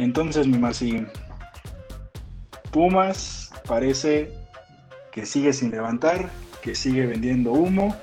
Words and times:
Entonces, 0.00 0.46
mi 0.46 0.56
Masi, 0.56 1.04
Pumas 2.70 3.52
parece 3.68 4.32
que 5.12 5.26
sigue 5.26 5.52
sin 5.52 5.70
levantar, 5.70 6.30
que 6.62 6.74
sigue 6.74 7.04
vendiendo 7.04 7.52
humo, 7.52 7.94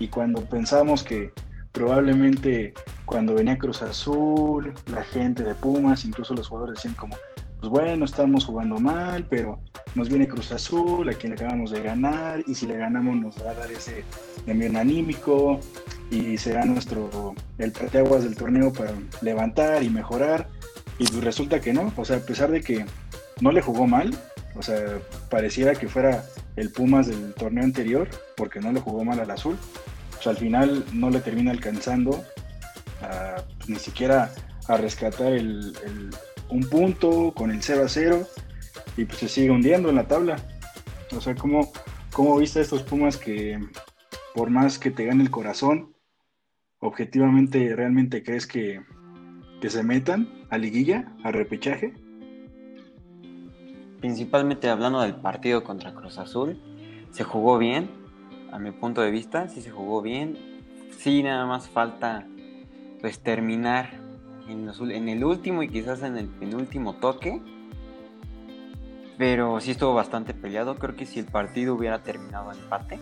y 0.00 0.08
cuando 0.08 0.44
pensamos 0.44 1.04
que 1.04 1.30
probablemente 1.70 2.74
cuando 3.04 3.34
venía 3.34 3.56
Cruz 3.56 3.82
Azul, 3.82 4.74
la 4.86 5.04
gente 5.04 5.44
de 5.44 5.54
Pumas, 5.54 6.04
incluso 6.04 6.34
los 6.34 6.48
jugadores 6.48 6.78
decían 6.78 6.94
como, 6.94 7.16
pues 7.60 7.70
bueno, 7.70 8.04
estamos 8.04 8.44
jugando 8.44 8.80
mal, 8.80 9.24
pero 9.30 9.60
nos 9.94 10.08
viene 10.08 10.26
Cruz 10.26 10.50
Azul, 10.50 11.08
a 11.08 11.12
quien 11.12 11.34
acabamos 11.34 11.70
de 11.70 11.82
ganar, 11.82 12.42
y 12.48 12.56
si 12.56 12.66
le 12.66 12.78
ganamos 12.78 13.14
nos 13.14 13.36
va 13.46 13.52
a 13.52 13.54
dar 13.54 13.70
ese 13.70 14.02
envío 14.48 14.76
anímico, 14.76 15.60
y 16.10 16.36
será 16.36 16.64
nuestro, 16.64 17.36
el 17.58 17.72
aguas 17.96 18.24
del 18.24 18.34
torneo 18.34 18.72
para 18.72 18.92
levantar 19.20 19.84
y 19.84 19.88
mejorar, 19.88 20.48
y 21.02 21.06
pues 21.08 21.24
resulta 21.24 21.60
que 21.60 21.72
no, 21.72 21.92
o 21.96 22.04
sea, 22.04 22.18
a 22.18 22.20
pesar 22.20 22.52
de 22.52 22.60
que 22.60 22.86
no 23.40 23.50
le 23.50 23.60
jugó 23.60 23.88
mal, 23.88 24.16
o 24.54 24.62
sea, 24.62 25.00
pareciera 25.28 25.74
que 25.74 25.88
fuera 25.88 26.24
el 26.54 26.70
Pumas 26.70 27.08
del 27.08 27.34
torneo 27.34 27.64
anterior, 27.64 28.08
porque 28.36 28.60
no 28.60 28.70
le 28.70 28.78
jugó 28.78 29.04
mal 29.04 29.18
al 29.18 29.32
azul, 29.32 29.58
pues 30.12 30.28
al 30.28 30.36
final 30.36 30.84
no 30.92 31.10
le 31.10 31.18
termina 31.18 31.50
alcanzando 31.50 32.24
pues, 33.00 33.68
ni 33.68 33.80
siquiera 33.80 34.32
a 34.68 34.76
rescatar 34.76 35.32
el, 35.32 35.74
un 36.48 36.60
punto 36.70 37.32
con 37.34 37.50
el 37.50 37.60
0 37.64 37.82
a 37.84 37.88
0 37.88 38.28
y 38.96 39.04
pues 39.04 39.18
se 39.18 39.28
sigue 39.28 39.50
hundiendo 39.50 39.88
en 39.88 39.96
la 39.96 40.06
tabla. 40.06 40.36
O 41.16 41.20
sea, 41.20 41.34
¿cómo, 41.34 41.72
cómo 42.12 42.36
viste 42.36 42.60
a 42.60 42.62
estos 42.62 42.84
Pumas 42.84 43.16
que 43.16 43.58
por 44.36 44.50
más 44.50 44.78
que 44.78 44.92
te 44.92 45.06
gane 45.06 45.24
el 45.24 45.32
corazón, 45.32 45.96
objetivamente 46.78 47.74
realmente 47.74 48.22
crees 48.22 48.46
que, 48.46 48.82
que 49.60 49.68
se 49.68 49.82
metan 49.82 50.41
a 50.52 50.58
liguilla, 50.58 51.10
a 51.24 51.32
repechaje? 51.32 51.94
Principalmente 54.00 54.68
hablando 54.68 55.00
del 55.00 55.14
partido 55.14 55.64
contra 55.64 55.94
Cruz 55.94 56.18
Azul, 56.18 56.60
se 57.10 57.24
jugó 57.24 57.56
bien, 57.56 57.88
a 58.52 58.58
mi 58.58 58.70
punto 58.70 59.00
de 59.00 59.10
vista, 59.10 59.48
sí 59.48 59.62
se 59.62 59.70
jugó 59.70 60.02
bien. 60.02 60.36
Sí, 60.98 61.22
nada 61.22 61.46
más 61.46 61.70
falta 61.70 62.26
pues 63.00 63.18
terminar 63.20 63.94
en, 64.46 64.70
en 64.90 65.08
el 65.08 65.24
último 65.24 65.62
y 65.62 65.68
quizás 65.68 66.02
en 66.02 66.18
el 66.18 66.28
penúltimo 66.28 66.96
toque. 66.96 67.40
Pero 69.16 69.58
sí 69.58 69.70
estuvo 69.70 69.94
bastante 69.94 70.34
peleado. 70.34 70.74
Creo 70.76 70.94
que 70.96 71.06
si 71.06 71.18
el 71.18 71.26
partido 71.26 71.74
hubiera 71.74 72.02
terminado 72.02 72.52
en 72.52 72.58
empate, 72.58 72.98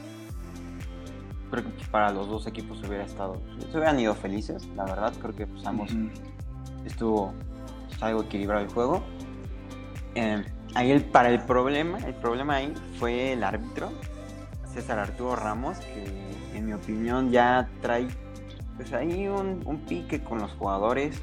creo 1.51 1.65
que 1.65 1.85
para 1.91 2.13
los 2.13 2.29
dos 2.29 2.47
equipos 2.47 2.79
hubiera 2.87 3.05
estado, 3.05 3.43
se 3.59 3.77
hubieran 3.77 3.99
ido 3.99 4.15
felices, 4.15 4.69
la 4.77 4.85
verdad. 4.85 5.13
Creo 5.21 5.35
que 5.35 5.49
pues, 5.49 5.67
ambos 5.67 5.91
estuvo 6.85 7.33
algo 8.01 8.23
equilibrado 8.23 8.65
el 8.65 8.71
juego. 8.71 9.03
Eh, 10.15 10.45
ahí 10.75 10.91
el, 10.91 11.05
para 11.05 11.31
el 11.31 11.41
problema, 11.41 11.99
el 11.99 12.15
problema 12.15 12.57
ahí 12.57 12.75
fue 12.99 13.33
el 13.33 13.45
árbitro, 13.45 13.93
César 14.73 14.99
Arturo 14.99 15.37
Ramos, 15.37 15.79
que 15.79 16.57
en 16.57 16.67
mi 16.67 16.73
opinión 16.73 17.31
ya 17.31 17.69
trae 17.81 18.09
pues 18.77 18.95
ahí 18.95 19.29
un, 19.29 19.85
pique 19.87 20.21
con 20.21 20.39
los 20.39 20.53
jugadores, 20.53 21.21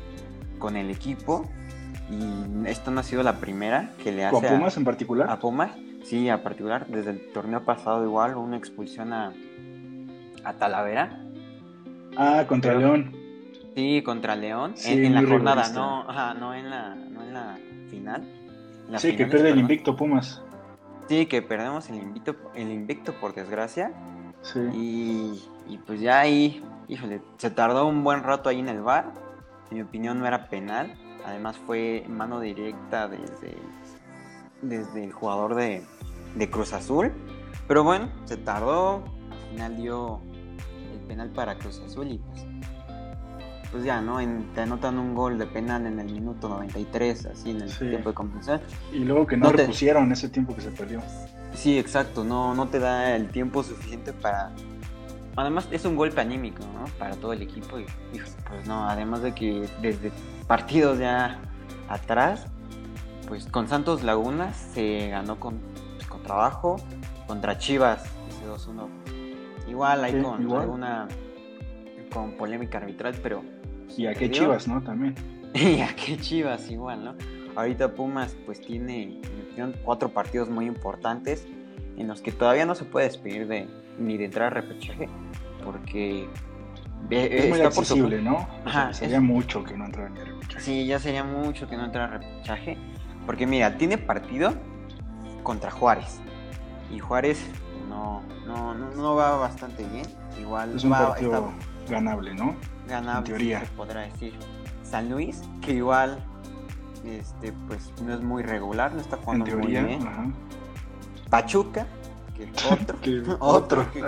con 0.59 0.77
el 0.77 0.91
equipo. 0.91 1.49
Y 2.09 2.67
esto 2.69 2.91
no 2.91 2.99
ha 2.99 3.03
sido 3.03 3.23
la 3.23 3.37
primera 3.39 3.91
que 4.03 4.11
le 4.11 4.25
hace. 4.25 4.33
¿Con 4.33 4.45
Pumas 4.45 4.77
en 4.77 4.85
particular? 4.85 5.29
A 5.29 5.39
Pumas, 5.39 5.71
sí, 6.03 6.29
a 6.29 6.43
particular. 6.43 6.85
Desde 6.87 7.11
el 7.11 7.33
torneo 7.33 7.65
pasado, 7.65 8.05
igual, 8.05 8.37
una 8.37 8.57
expulsión 8.57 9.11
a, 9.11 9.33
a 10.43 10.53
Talavera. 10.53 11.19
Ah, 12.15 12.45
contra 12.47 12.75
León. 12.75 13.16
Sí, 13.77 14.01
contra 14.01 14.35
León. 14.35 14.73
en, 14.85 15.13
la 15.13 15.21
jornada, 15.21 15.69
no, 15.69 16.03
no, 16.33 16.53
en 16.55 16.69
la, 16.69 16.95
no 16.95 17.21
en 17.21 17.33
la 17.33 17.59
final. 17.91 18.27
sí, 18.97 19.15
que 19.15 19.27
pierde 19.27 19.51
el 19.51 19.59
invicto 19.59 19.95
Pumas. 19.95 20.41
Sí, 21.07 21.27
que 21.27 21.43
perdemos 21.43 21.87
el 21.89 21.97
invicto, 21.97 22.35
el 22.55 22.71
invicto 22.71 23.13
por 23.13 23.35
desgracia. 23.35 23.93
Sí. 24.41 24.59
Y, 24.73 25.73
y 25.73 25.77
pues 25.77 26.01
ya 26.01 26.21
ahí 26.21 26.63
híjole, 26.87 27.21
se 27.37 27.49
tardó 27.49 27.87
un 27.87 28.03
buen 28.03 28.23
rato 28.23 28.49
ahí 28.49 28.59
en 28.59 28.69
el 28.69 28.81
bar. 28.81 29.11
En 29.69 29.77
mi 29.77 29.83
opinión 29.83 30.19
no 30.19 30.25
era 30.25 30.49
penal. 30.49 30.93
Además 31.25 31.57
fue 31.57 32.05
mano 32.07 32.39
directa 32.39 33.07
desde, 33.07 33.57
desde 34.61 35.03
el 35.03 35.11
jugador 35.11 35.55
de, 35.55 35.83
Cruz 36.49 36.73
Azul. 36.73 37.11
Pero 37.67 37.83
bueno, 37.83 38.09
se 38.25 38.37
tardó. 38.37 39.03
Al 39.31 39.49
final 39.51 39.77
dio 39.77 40.21
el 40.93 40.99
penal 41.07 41.29
para 41.29 41.57
Cruz 41.57 41.79
Azul 41.85 42.11
y 42.11 42.17
pues, 42.17 42.45
pues 43.71 43.83
ya, 43.83 44.01
¿no? 44.01 44.17
te 44.53 44.61
anotan 44.61 44.97
un 44.97 45.13
gol 45.13 45.37
de 45.37 45.45
penal 45.45 45.85
en 45.85 45.99
el 45.99 46.11
minuto 46.11 46.49
93, 46.49 47.25
así 47.27 47.51
en 47.51 47.61
el 47.61 47.77
tiempo 47.77 48.09
de 48.09 48.15
compensación. 48.15 48.61
Y 48.93 48.99
luego 48.99 49.27
que 49.27 49.37
no, 49.37 49.51
repusieron 49.51 50.11
ese 50.11 50.29
tiempo 50.29 50.55
que 50.55 50.61
se 50.61 50.71
perdió. 50.71 51.01
Sí, 51.53 51.77
exacto, 51.77 52.23
no, 52.23 52.53
no 52.53 52.67
te 52.67 52.79
da 52.79 53.15
el 53.15 53.29
tiempo 53.29 53.63
suficiente 53.63 54.13
para 54.13 54.51
además 55.37 55.67
es 55.71 55.85
un 55.85 55.95
golpe 55.95 56.19
anímico, 56.19 56.63
¿no? 56.73 56.85
Para 56.97 57.15
todo 57.15 57.31
el 57.31 57.41
equipo 57.41 57.79
y, 57.79 57.85
pues 58.11 58.67
no, 58.67 58.89
además 58.89 59.21
de 59.21 59.33
que 59.33 59.69
desde 59.81 60.11
partidos 60.47 60.99
ya 60.99 61.39
atrás, 61.87 62.47
pues 63.27 63.45
con 63.45 63.67
Santos 63.67 64.03
Laguna 64.03 64.53
se 64.53 65.09
ganó 65.09 65.39
con, 65.39 65.59
pues, 65.95 66.07
con 66.07 66.23
trabajo, 66.23 66.77
contra 67.27 67.57
Chivas, 67.57 68.03
ese 68.29 68.47
2-1. 68.47 68.87
Igual 69.67 70.03
ahí 70.03 70.21
con 70.21 70.51
alguna 70.51 71.07
con 72.11 72.31
polémica 72.33 72.79
arbitral, 72.79 73.15
pero... 73.21 73.43
Y 73.95 74.07
a 74.07 74.13
qué 74.13 74.29
Chivas, 74.29 74.67
¿no? 74.67 74.81
También. 74.81 75.15
y 75.53 75.81
a 75.81 75.95
qué 75.95 76.17
Chivas 76.17 76.69
igual, 76.69 77.03
¿no? 77.03 77.15
Ahorita 77.55 77.93
Pumas 77.93 78.35
pues 78.45 78.61
tiene 78.61 79.19
cuatro 79.83 80.09
partidos 80.09 80.49
muy 80.49 80.65
importantes 80.65 81.47
en 81.97 82.07
los 82.07 82.21
que 82.21 82.31
todavía 82.31 82.65
no 82.65 82.75
se 82.75 82.85
puede 82.85 83.07
despedir 83.07 83.47
de, 83.47 83.67
ni 83.97 84.17
de 84.17 84.25
entrar 84.25 84.47
a 84.47 84.61
repechaje, 84.61 85.09
porque 85.65 86.29
es 87.09 87.49
muy 87.49 87.61
accesible, 87.61 88.21
¿no? 88.21 88.47
sería 88.91 89.19
mucho 89.19 89.63
que 89.63 89.75
no 89.75 89.85
entrara 89.85 90.09
en 90.09 90.15
repechaje. 90.15 90.63
Sí, 90.63 90.85
ya 90.85 90.99
sería 90.99 91.23
mucho 91.23 91.67
que 91.67 91.75
no 91.75 91.85
entrara 91.85 92.15
a 92.15 92.17
repechaje, 92.19 92.77
porque 93.25 93.47
mira, 93.47 93.77
tiene 93.77 93.97
partido 93.97 94.53
contra 95.41 95.71
Juárez, 95.71 96.19
y 96.91 96.99
Juárez 96.99 97.43
no, 97.89 98.21
no, 98.45 98.75
no, 98.75 99.15
va 99.15 99.37
bastante 99.37 99.83
bien, 99.87 100.05
igual 100.39 100.75
es 100.75 100.83
un 100.83 100.91
partido 100.91 101.51
ganable, 101.89 102.33
¿no? 102.33 102.55
Ganable, 102.87 103.19
en 103.19 103.23
teoría. 103.23 103.59
Se 103.61 103.67
podrá 103.67 104.01
decir. 104.01 104.33
San 104.83 105.09
Luis, 105.09 105.41
que 105.61 105.73
igual 105.73 106.23
este, 107.05 107.53
pues 107.67 107.91
no 108.01 108.13
es 108.13 108.21
muy 108.21 108.43
regular, 108.43 108.93
no 108.93 109.01
está 109.01 109.17
jugando 109.17 109.45
muy 109.57 109.67
bien. 109.67 109.99
Pachuca, 111.29 111.85
otro, 112.71 112.97
otro, 113.39 113.91
que, 113.91 114.03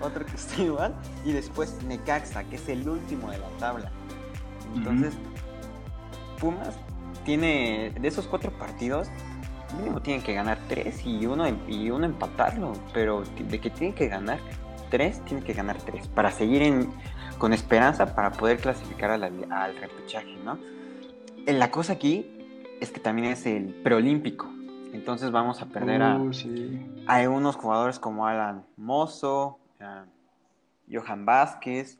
otro 0.00 0.26
que 0.26 0.36
está 0.36 0.62
igual, 0.62 0.94
y 1.24 1.32
después 1.32 1.82
Necaxa, 1.84 2.44
que 2.44 2.56
es 2.56 2.68
el 2.68 2.88
último 2.88 3.30
de 3.30 3.38
la 3.38 3.48
tabla. 3.58 3.90
Entonces, 4.74 5.14
Pumas 6.40 6.76
tiene, 7.24 7.92
de 7.98 8.08
esos 8.08 8.26
cuatro 8.26 8.52
partidos, 8.52 9.08
mínimo 9.76 10.00
tienen 10.00 10.22
que 10.22 10.34
ganar 10.34 10.58
tres 10.68 11.04
y 11.04 11.26
uno, 11.26 11.44
y 11.68 11.90
uno 11.90 12.06
empatarlo, 12.06 12.72
pero 12.92 13.22
de 13.22 13.60
que 13.60 13.70
tienen 13.70 13.94
que 13.94 14.08
ganar 14.08 14.38
tres, 14.90 15.24
tienen 15.24 15.44
que 15.44 15.52
ganar 15.52 15.78
tres, 15.78 16.08
para 16.08 16.30
seguir 16.30 16.62
en, 16.62 16.90
con 17.42 17.52
esperanza 17.52 18.14
para 18.14 18.30
poder 18.30 18.58
clasificar 18.58 19.10
al, 19.10 19.24
al 19.50 19.76
repechaje, 19.76 20.36
¿no? 20.44 20.60
La 21.44 21.72
cosa 21.72 21.94
aquí 21.94 22.24
es 22.80 22.92
que 22.92 23.00
también 23.00 23.32
es 23.32 23.46
el 23.46 23.74
preolímpico. 23.82 24.48
Entonces 24.92 25.32
vamos 25.32 25.60
a 25.60 25.66
perder 25.66 26.02
a, 26.02 26.20
algunos 27.08 27.56
jugadores 27.56 27.98
como 27.98 28.28
Alan 28.28 28.64
Mozo, 28.76 29.58
Johan 30.88 31.26
Vázquez 31.26 31.98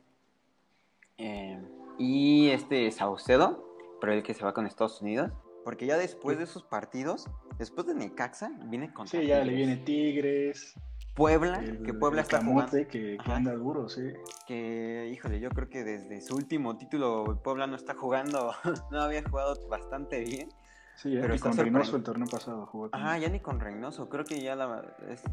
eh, 1.17 1.61
y 1.97 2.47
este 2.47 2.89
Saucedo, 2.91 3.67
pero 3.99 4.13
el 4.13 4.23
que 4.23 4.33
se 4.33 4.45
va 4.45 4.53
con 4.53 4.65
Estados 4.65 5.01
Unidos. 5.01 5.33
Porque 5.65 5.85
ya 5.85 5.97
después 5.97 6.37
de 6.37 6.45
esos 6.45 6.63
partidos, 6.63 7.29
después 7.57 7.85
de 7.85 7.95
Necaxa, 7.95 8.49
viene 8.67 8.93
contra 8.93 9.19
Sí, 9.19 9.27
ya 9.27 9.43
le 9.43 9.53
viene 9.53 9.75
Tigres. 9.75 10.75
Puebla, 11.15 11.61
que 11.85 11.93
Puebla 11.93 12.21
está 12.21 12.43
jugando. 12.43 12.71
Que, 12.89 13.17
anda 13.25 13.53
duro, 13.53 13.87
sí. 13.87 14.01
Que, 14.47 15.11
híjole, 15.13 15.39
yo 15.39 15.49
creo 15.51 15.69
que 15.69 15.83
desde 15.83 16.21
su 16.21 16.35
último 16.35 16.77
título 16.77 17.39
Puebla 17.43 17.67
no 17.67 17.75
está 17.75 17.93
jugando, 17.93 18.53
no 18.91 19.01
había 19.01 19.23
jugado 19.27 19.55
bastante 19.69 20.21
bien. 20.21 20.49
Sí, 20.95 21.17
pero 21.19 21.37
con 21.39 21.57
Reynoso 21.57 21.97
el 21.97 22.03
torneo 22.03 22.27
pasado 22.27 22.65
jugó. 22.65 22.89
Ah, 22.93 23.17
ya 23.17 23.29
ni 23.29 23.39
con 23.39 23.59
Reynoso. 23.59 24.09
Creo 24.09 24.25
que 24.25 24.41
ya 24.41 24.55
la, 24.55 24.83
es 25.09 25.23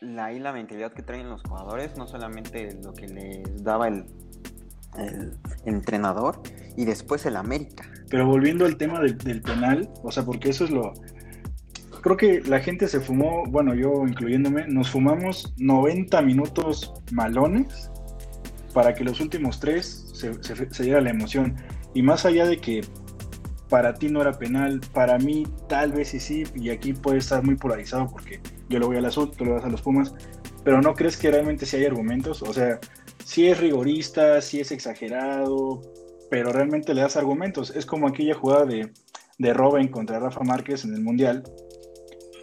la, 0.00 0.30
la 0.32 0.52
mentalidad 0.52 0.92
que 0.92 1.02
traen 1.02 1.28
los 1.28 1.42
jugadores, 1.42 1.96
no 1.96 2.06
solamente 2.06 2.78
lo 2.82 2.92
que 2.92 3.08
les 3.08 3.62
daba 3.62 3.88
el, 3.88 4.06
el 4.96 5.38
entrenador 5.64 6.42
y 6.76 6.84
después 6.84 7.24
el 7.26 7.36
América. 7.36 7.84
Pero 8.10 8.26
volviendo 8.26 8.66
al 8.66 8.76
tema 8.76 9.00
del, 9.00 9.16
del 9.18 9.42
penal, 9.42 9.90
o 10.02 10.10
sea, 10.10 10.24
porque 10.24 10.50
eso 10.50 10.64
es 10.64 10.70
lo, 10.70 10.92
creo 12.02 12.16
que 12.16 12.40
la 12.42 12.60
gente 12.60 12.88
se 12.88 13.00
fumó, 13.00 13.44
bueno, 13.46 13.74
yo 13.74 14.04
incluyéndome, 14.06 14.66
nos 14.66 14.90
fumamos 14.90 15.54
90 15.58 16.20
minutos 16.22 16.92
malones 17.12 17.90
para 18.74 18.94
que 18.94 19.04
los 19.04 19.20
últimos 19.20 19.60
tres 19.60 20.10
se, 20.12 20.32
se, 20.42 20.82
diera 20.82 21.00
la 21.00 21.10
emoción. 21.10 21.56
Y 21.94 22.02
más 22.02 22.26
allá 22.26 22.46
de 22.46 22.58
que 22.58 22.82
para 23.68 23.94
ti 23.94 24.08
no 24.08 24.20
era 24.20 24.32
penal, 24.32 24.80
para 24.92 25.18
mí 25.18 25.46
tal 25.68 25.92
vez 25.92 26.08
sí 26.08 26.20
sí, 26.20 26.44
y 26.54 26.70
aquí 26.70 26.92
puede 26.92 27.18
estar 27.18 27.42
muy 27.42 27.54
polarizado 27.54 28.06
porque 28.08 28.40
yo 28.68 28.78
le 28.78 28.86
voy 28.86 28.96
al 28.96 29.06
azul, 29.06 29.30
tú 29.30 29.44
le 29.44 29.52
vas 29.52 29.64
a 29.64 29.68
los 29.68 29.80
Pumas, 29.80 30.14
pero 30.64 30.82
¿no 30.82 30.94
crees 30.94 31.16
que 31.16 31.30
realmente 31.30 31.66
sí 31.66 31.76
hay 31.76 31.86
argumentos? 31.86 32.42
O 32.42 32.52
sea, 32.52 32.78
sí 33.24 33.46
es 33.46 33.58
rigorista, 33.58 34.40
sí 34.40 34.60
es 34.60 34.72
exagerado, 34.72 35.80
pero 36.30 36.52
realmente 36.52 36.94
le 36.94 37.02
das 37.02 37.16
argumentos. 37.16 37.70
Es 37.74 37.86
como 37.86 38.08
aquella 38.08 38.34
jugada 38.34 38.66
de, 38.66 38.90
de 39.38 39.54
Robin 39.54 39.88
contra 39.88 40.18
Rafa 40.18 40.42
Márquez 40.42 40.84
en 40.84 40.94
el 40.94 41.02
Mundial, 41.02 41.42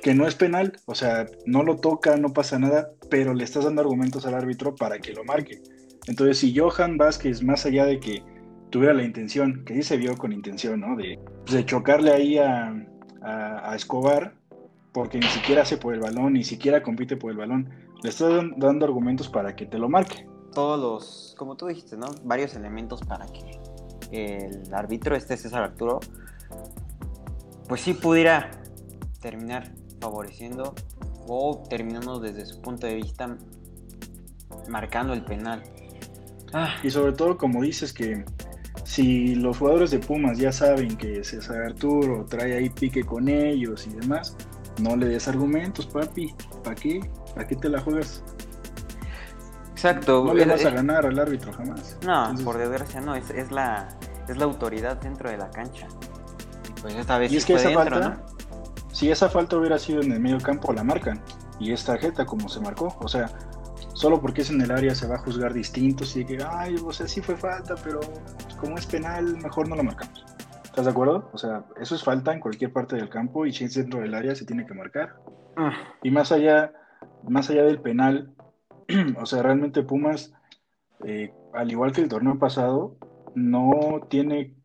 que 0.01 0.13
no 0.13 0.28
es 0.28 0.36
penal, 0.36 0.80
o 0.86 0.96
sea, 0.96 1.28
no 1.46 1.63
lo 1.63 1.78
toca, 1.78 2.16
no 2.18 2.34
pasa 2.34 2.57
nada, 2.60 2.92
pero 3.10 3.34
le 3.34 3.44
estás 3.44 3.66
dando 3.66 3.81
argumentos 3.81 4.25
al 4.25 4.36
árbitro 4.36 4.75
para 4.75 5.00
que 5.00 5.13
lo 5.13 5.24
marque. 5.24 5.62
Entonces, 6.07 6.38
si 6.38 6.57
Johan 6.57 6.98
Vázquez, 6.98 7.44
más 7.44 7.66
allá 7.66 7.86
de 7.86 8.00
que 8.00 8.24
tuviera 8.69 8.94
la 8.94 9.04
intención, 9.04 9.63
que 9.66 9.75
sí 9.75 9.84
se 9.84 9.98
vio 9.98 10.18
con 10.18 10.31
intención, 10.31 10.80
¿no? 10.80 10.96
De, 10.96 11.19
pues, 11.46 11.66
chocarle 11.66 12.12
ahí 12.12 12.38
a, 12.38 12.74
a, 13.22 13.75
Escobar, 13.75 14.34
porque 14.94 15.19
ni 15.19 15.28
siquiera 15.28 15.63
hace 15.63 15.78
por 15.78 15.94
el 15.94 16.00
balón, 16.00 16.34
ni 16.34 16.44
siquiera 16.44 16.81
compite 16.81 17.18
por 17.18 17.31
el 17.31 17.38
balón. 17.38 17.69
Le 18.01 18.10
estás 18.10 18.44
dando 18.57 18.86
argumentos 18.86 19.28
para 19.28 19.56
que 19.56 19.66
te 19.66 19.78
lo 19.78 19.90
marque. 19.90 20.25
Todos 20.54 20.80
los, 20.80 21.36
como 21.38 21.57
tú 21.57 21.68
dijiste, 21.68 21.98
¿no? 21.98 22.07
Varios 22.24 22.56
elementos 22.56 23.01
para 23.01 23.25
que 23.28 23.60
el 24.12 24.74
árbitro, 24.74 25.16
este 25.16 25.36
César 25.38 25.63
Arturo, 25.63 26.00
pues 27.68 27.81
sí 27.81 27.94
pudiera 27.94 28.50
terminar 29.19 29.72
favoreciendo 30.00 30.74
o 31.28 31.63
terminando 31.69 32.19
desde 32.19 32.46
su 32.46 32.62
punto 32.62 32.88
de 32.88 32.96
vista 32.96 33.38
marcando 34.68 35.13
el 35.13 35.24
penal. 35.24 35.63
Ah. 36.54 36.75
Y 36.84 36.90
sobre 36.90 37.13
todo, 37.13 37.38
como 37.38 37.62
dices, 37.62 37.94
que 37.94 38.25
si 38.84 39.36
los 39.36 39.57
jugadores 39.57 39.92
de 39.92 40.00
Pumas 40.00 40.38
ya 40.38 40.51
saben 40.51 40.98
que 40.98 41.24
César 41.24 41.62
Arturo 41.62 42.25
trae 42.25 42.57
ahí 42.57 42.69
pique 42.69 43.04
con 43.04 43.30
ellos 43.30 43.88
y 43.88 43.92
demás, 43.92 44.36
no 44.81 44.96
le 44.96 45.07
des 45.07 45.28
argumentos, 45.28 45.86
papi. 45.88 46.34
¿Para 46.63 46.75
qué? 46.75 47.00
¿Para 47.36 47.48
qué 47.48 47.56
te 47.56 47.69
la 47.69 47.81
juegas? 47.81 48.24
Exacto. 49.72 50.25
No 50.25 50.34
le 50.34 50.46
vas 50.46 50.66
a 50.66 50.72
ganar 50.72 51.06
al 51.06 51.19
árbitro 51.19 51.54
jamás. 51.54 51.98
No, 52.06 52.34
por 52.44 52.57
desgracia 52.57 53.00
no, 53.00 53.16
es, 53.16 53.30
es, 53.30 53.51
la, 53.51 53.90
es 54.28 54.38
la 54.38 54.46
autoridad 54.46 54.98
dentro 54.98 55.30
de 55.30 55.38
la 55.38 55.50
cancha. 55.51 55.88
Pues 56.81 56.96
esta 56.96 57.18
vez 57.18 57.31
y 57.31 57.38
es 57.38 57.46
que 57.46 57.54
esa 57.54 57.72
falta, 57.72 58.25
si 59.00 59.10
esa 59.10 59.30
falta 59.30 59.56
hubiera 59.56 59.80
sido 59.80 60.01
en 60.01 60.12
el 60.12 60.19
medio 60.19 60.40
campo, 60.40 60.74
la 60.74 60.84
marcan. 60.84 61.22
Y 61.57 61.72
es 61.72 61.86
tarjeta 61.86 62.25
como 62.25 62.50
se 62.50 62.60
marcó. 62.60 62.94
O 63.00 63.07
sea, 63.07 63.30
solo 63.94 64.19
porque 64.19 64.42
es 64.42 64.50
en 64.50 64.60
el 64.60 64.72
área 64.72 64.94
se 64.94 65.07
va 65.07 65.16
a 65.16 65.19
juzgar 65.19 65.54
distinto, 65.54 66.04
y 66.13 66.25
que, 66.25 66.40
ay, 66.46 66.75
o 66.84 66.92
sea, 66.92 67.07
sí 67.07 67.22
fue 67.22 67.38
falta, 67.38 67.75
pero 67.81 68.01
como 68.60 68.78
es 68.78 68.86
penal, 68.86 69.38
mejor 69.38 69.69
no 69.69 69.78
lo 69.78 69.86
marcamos. 69.86 70.25
¿Estás 70.66 70.84
de 70.84 70.92
acuerdo? 70.92 71.30
O 71.31 71.38
sea, 71.38 71.63
eso 71.80 71.96
es 71.96 72.04
falta 72.04 72.34
en 72.34 72.42
cualquier 72.42 72.74
parte 72.74 72.98
del 72.98 73.07
campo 73.07 73.46
y 73.46 73.54
si 73.54 73.63
es 73.63 73.75
dentro 73.75 74.01
del 74.01 74.13
área 74.13 74.36
se 74.36 74.46
tiene 74.46 74.66
que 74.66 74.74
marcar. 74.74 75.16
Ah. 75.56 75.72
Y 76.04 76.12
más 76.12 76.34
allá, 76.34 76.74
más 77.24 77.50
allá 77.50 77.63
del 77.63 77.80
penal, 77.80 78.34
o 79.18 79.25
sea, 79.25 79.42
realmente 79.44 79.81
Pumas, 79.81 80.34
eh, 81.06 81.34
al 81.54 81.72
igual 81.72 81.94
que 81.94 82.01
el 82.01 82.10
torneo 82.10 82.38
pasado, 82.38 82.98
no 83.34 84.01
tiene 84.10 84.56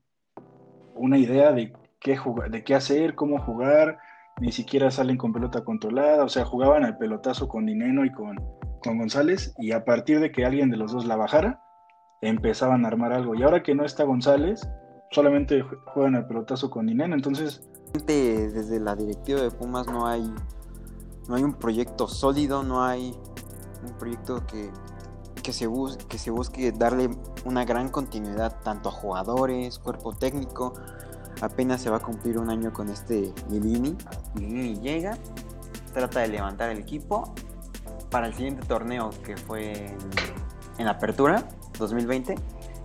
una 0.96 1.18
idea 1.18 1.52
de 1.52 1.72
qué 2.00 2.16
jugar, 2.16 2.50
de 2.50 2.64
qué 2.64 2.74
hacer, 2.74 3.14
cómo 3.14 3.38
jugar, 3.38 4.00
ni 4.40 4.52
siquiera 4.52 4.90
salen 4.90 5.16
con 5.16 5.32
pelota 5.32 5.64
controlada, 5.64 6.24
o 6.24 6.28
sea, 6.28 6.44
jugaban 6.44 6.84
al 6.84 6.98
pelotazo 6.98 7.48
con 7.48 7.66
Dineno 7.66 8.04
y 8.04 8.12
con 8.12 8.36
con 8.84 8.98
González 8.98 9.54
y 9.58 9.72
a 9.72 9.84
partir 9.84 10.20
de 10.20 10.30
que 10.30 10.44
alguien 10.44 10.70
de 10.70 10.76
los 10.76 10.92
dos 10.92 11.06
la 11.06 11.16
bajara, 11.16 11.60
empezaban 12.20 12.84
a 12.84 12.88
armar 12.88 13.12
algo. 13.12 13.34
Y 13.34 13.42
ahora 13.42 13.62
que 13.62 13.74
no 13.74 13.84
está 13.84 14.04
González, 14.04 14.68
solamente 15.10 15.64
juegan 15.86 16.14
el 16.14 16.26
pelotazo 16.26 16.70
con 16.70 16.86
Dineno, 16.86 17.14
entonces... 17.14 17.68
Desde 18.06 18.80
la 18.80 18.96
directiva 18.96 19.40
de 19.40 19.50
Pumas 19.50 19.86
no 19.86 20.06
hay, 20.06 20.32
no 21.28 21.36
hay 21.36 21.42
un 21.42 21.54
proyecto 21.54 22.08
sólido, 22.08 22.62
no 22.62 22.82
hay 22.82 23.14
un 23.86 23.96
proyecto 23.98 24.44
que, 24.46 24.70
que, 25.42 25.52
se 25.52 25.68
que 26.08 26.18
se 26.18 26.30
busque 26.30 26.72
darle 26.72 27.10
una 27.44 27.64
gran 27.64 27.88
continuidad 27.90 28.60
tanto 28.62 28.88
a 28.88 28.92
jugadores, 28.92 29.78
cuerpo 29.78 30.12
técnico. 30.12 30.74
Apenas 31.40 31.82
se 31.82 31.90
va 31.90 31.98
a 31.98 32.00
cumplir 32.00 32.38
un 32.38 32.50
año 32.50 32.72
con 32.72 32.88
este 32.88 33.32
Lilini. 33.48 33.96
Lilini 34.36 34.80
llega, 34.80 35.16
trata 35.92 36.20
de 36.20 36.28
levantar 36.28 36.70
el 36.70 36.78
equipo 36.78 37.34
para 38.10 38.26
el 38.26 38.34
siguiente 38.34 38.66
torneo 38.66 39.10
que 39.24 39.36
fue 39.36 39.96
en, 40.78 40.88
Apertura 40.88 41.44
2020, 41.78 42.34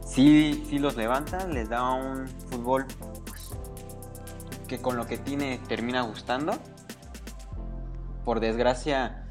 sí, 0.06 0.66
sí 0.70 0.80
los 0.80 0.96
levanta, 0.96 1.48
les 1.48 1.70
da 1.70 1.92
un 1.94 2.28
fútbol 2.28 2.86
pues, 3.26 3.52
que 4.68 4.80
con 4.80 4.98
lo 4.98 5.06
que 5.06 5.18
tiene 5.18 5.60
termina 5.68 6.02
gustando. 6.02 6.54
Por 8.26 8.40
desgracia, 8.40 9.26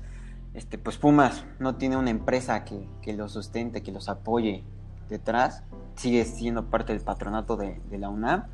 este, 0.54 0.78
pues 0.78 0.98
Pumas 0.98 1.44
no 1.58 1.76
tiene 1.76 1.96
una 1.96 2.10
empresa 2.10 2.64
que, 2.64 2.88
que 3.02 3.12
los 3.12 3.32
sustente, 3.32 3.82
que 3.82 3.92
los 3.92 4.08
apoye 4.08 4.64
detrás. 5.08 5.62
Sigue 5.96 6.24
siendo 6.24 6.66
parte 6.66 6.92
del 6.92 7.02
patronato 7.02 7.56
de, 7.56 7.80
la 7.98 8.08
UNAM. 8.08 8.44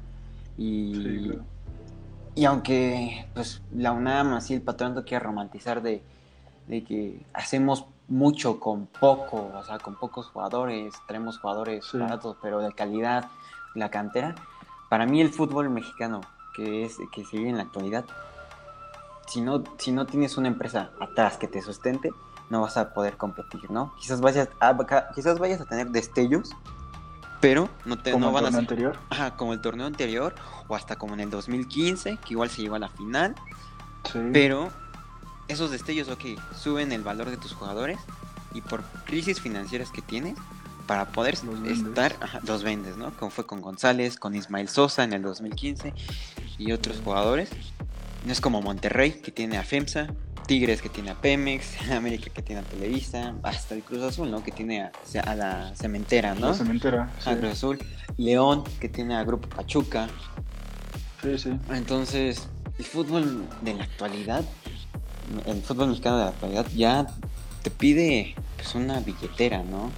Y, 0.56 1.32
y 2.34 2.44
aunque 2.44 3.26
pues, 3.34 3.62
la 3.74 3.92
UNAM, 3.92 4.34
así 4.34 4.54
el 4.54 4.62
patronato 4.62 5.04
quiere 5.04 5.24
romantizar 5.24 5.82
de, 5.82 6.02
de 6.66 6.84
que 6.84 7.24
hacemos 7.32 7.86
mucho 8.08 8.60
con 8.60 8.86
poco, 8.86 9.50
o 9.54 9.64
sea, 9.64 9.78
con 9.78 9.96
pocos 9.96 10.26
jugadores, 10.26 10.94
tenemos 11.06 11.38
jugadores 11.38 11.88
baratos, 11.92 12.36
pero 12.42 12.60
de 12.60 12.72
calidad, 12.72 13.26
la 13.74 13.90
cantera. 13.90 14.34
Para 14.90 15.06
mí 15.06 15.20
el 15.20 15.30
fútbol 15.30 15.70
mexicano 15.70 16.20
que 16.54 16.84
es 16.84 16.98
que 17.12 17.24
se 17.24 17.36
vive 17.36 17.50
en 17.50 17.56
la 17.56 17.64
actualidad, 17.64 18.04
si 19.26 19.40
no, 19.40 19.64
si 19.78 19.92
no 19.92 20.06
tienes 20.06 20.36
una 20.36 20.48
empresa 20.48 20.90
atrás 21.00 21.36
que 21.36 21.48
te 21.48 21.60
sustente, 21.60 22.12
no 22.50 22.62
vas 22.62 22.76
a 22.76 22.94
poder 22.94 23.16
competir, 23.16 23.70
¿no? 23.70 23.94
Quizás 23.98 24.20
vayas 24.20 24.48
a, 24.60 25.12
quizás 25.14 25.38
vayas 25.38 25.60
a 25.60 25.64
tener 25.64 25.88
destellos, 25.88 26.50
pero 27.44 27.68
no 27.84 27.98
te 27.98 28.16
no 28.16 28.32
van 28.32 28.46
a 28.46 28.50
ser 28.50 28.60
anterior. 28.60 28.98
Ajá, 29.10 29.36
como 29.36 29.52
el 29.52 29.60
torneo 29.60 29.86
anterior 29.86 30.34
o 30.66 30.74
hasta 30.74 30.96
como 30.96 31.14
en 31.14 31.20
el 31.20 31.30
2015, 31.30 32.18
que 32.24 32.32
igual 32.32 32.48
se 32.48 32.62
llegó 32.62 32.76
a 32.76 32.78
la 32.78 32.88
final. 32.88 33.34
Pero 34.32 34.70
esos 35.48 35.70
destellos, 35.70 36.08
ok, 36.08 36.24
suben 36.56 36.92
el 36.92 37.02
valor 37.02 37.30
de 37.30 37.36
tus 37.36 37.52
jugadores 37.52 37.98
y 38.54 38.60
por 38.60 38.82
crisis 39.04 39.40
financieras 39.40 39.90
que 39.90 40.00
tienes, 40.02 40.36
para 40.86 41.06
poder 41.06 41.38
estar, 41.66 42.14
los 42.46 42.62
vendes, 42.62 42.96
¿no? 42.96 43.10
Como 43.16 43.30
fue 43.30 43.46
con 43.46 43.60
González, 43.60 44.18
con 44.18 44.34
Ismael 44.34 44.68
Sosa 44.68 45.04
en 45.04 45.12
el 45.12 45.22
2015 45.22 45.94
y 46.58 46.72
otros 46.72 47.00
jugadores. 47.02 47.50
No 48.24 48.32
es 48.32 48.40
como 48.40 48.62
Monterrey, 48.62 49.12
que 49.12 49.32
tiene 49.32 49.58
a 49.58 49.62
FEMSA, 49.62 50.08
Tigres, 50.46 50.82
que 50.82 50.88
tiene 50.88 51.10
a 51.10 51.14
Pemex, 51.14 51.90
América, 51.90 52.30
que 52.32 52.42
tiene 52.42 52.62
a 52.62 52.64
Televisa, 52.64 53.34
hasta 53.42 53.74
el 53.74 53.82
Cruz 53.82 54.02
Azul, 54.02 54.30
¿no? 54.30 54.42
Que 54.42 54.52
tiene 54.52 54.82
a, 54.82 55.34
la 55.34 55.72
Cementera, 55.74 56.34
¿no? 56.34 56.48
La 56.48 56.54
Cementera. 56.54 57.10
A 57.24 57.36
Cruz 57.36 57.52
Azul. 57.52 57.78
León, 58.16 58.64
que 58.80 58.88
tiene 58.88 59.16
a 59.16 59.24
Grupo 59.24 59.48
Pachuca. 59.48 60.08
Sí, 61.22 61.38
sí. 61.38 61.58
Entonces, 61.70 62.48
el 62.78 62.84
fútbol 62.84 63.46
de 63.62 63.74
la 63.74 63.84
actualidad 63.84 64.44
el 65.46 65.62
fútbol 65.62 65.88
mexicano 65.88 66.18
de 66.18 66.24
la 66.24 66.30
actualidad 66.30 66.66
ya 66.74 67.06
te 67.62 67.70
pide 67.70 68.34
pues 68.56 68.74
una 68.74 69.00
billetera, 69.00 69.62
¿no? 69.62 69.90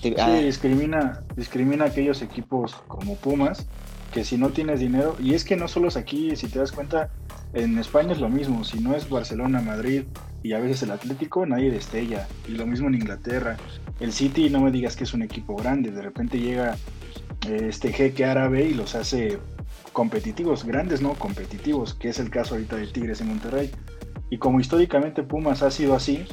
sí, 0.00 0.14
ah, 0.18 0.32
discrimina, 0.32 1.20
discrimina 1.36 1.84
a 1.84 1.88
aquellos 1.88 2.22
equipos 2.22 2.74
como 2.88 3.16
Pumas, 3.16 3.66
que 4.12 4.24
si 4.24 4.36
no 4.36 4.50
tienes 4.50 4.80
dinero, 4.80 5.16
y 5.20 5.34
es 5.34 5.44
que 5.44 5.56
no 5.56 5.68
solo 5.68 5.88
es 5.88 5.96
aquí, 5.96 6.34
si 6.36 6.48
te 6.48 6.58
das 6.58 6.72
cuenta, 6.72 7.10
en 7.54 7.78
España 7.78 8.12
es 8.12 8.20
lo 8.20 8.28
mismo, 8.28 8.64
si 8.64 8.80
no 8.80 8.94
es 8.94 9.08
Barcelona, 9.08 9.60
Madrid 9.60 10.04
y 10.42 10.52
a 10.52 10.60
veces 10.60 10.82
el 10.82 10.90
Atlético, 10.90 11.46
nadie 11.46 11.70
destella, 11.70 12.28
y 12.46 12.52
lo 12.52 12.66
mismo 12.66 12.88
en 12.88 12.96
Inglaterra. 12.96 13.56
El 14.00 14.12
City, 14.12 14.50
no 14.50 14.60
me 14.60 14.70
digas 14.70 14.96
que 14.96 15.04
es 15.04 15.14
un 15.14 15.22
equipo 15.22 15.56
grande, 15.56 15.90
de 15.90 16.02
repente 16.02 16.38
llega 16.38 16.76
eh, 17.48 17.66
este 17.68 17.92
jeque 17.92 18.24
árabe 18.24 18.66
y 18.66 18.74
los 18.74 18.94
hace 18.94 19.38
competitivos, 19.92 20.64
grandes, 20.64 21.00
¿no? 21.00 21.14
Competitivos, 21.14 21.94
que 21.94 22.08
es 22.10 22.18
el 22.18 22.28
caso 22.28 22.54
ahorita 22.54 22.76
de 22.76 22.88
Tigres 22.88 23.20
en 23.20 23.28
Monterrey. 23.28 23.70
Y 24.28 24.38
como 24.38 24.60
históricamente 24.60 25.22
Pumas 25.22 25.62
ha 25.62 25.70
sido 25.70 25.94
así, 25.94 26.26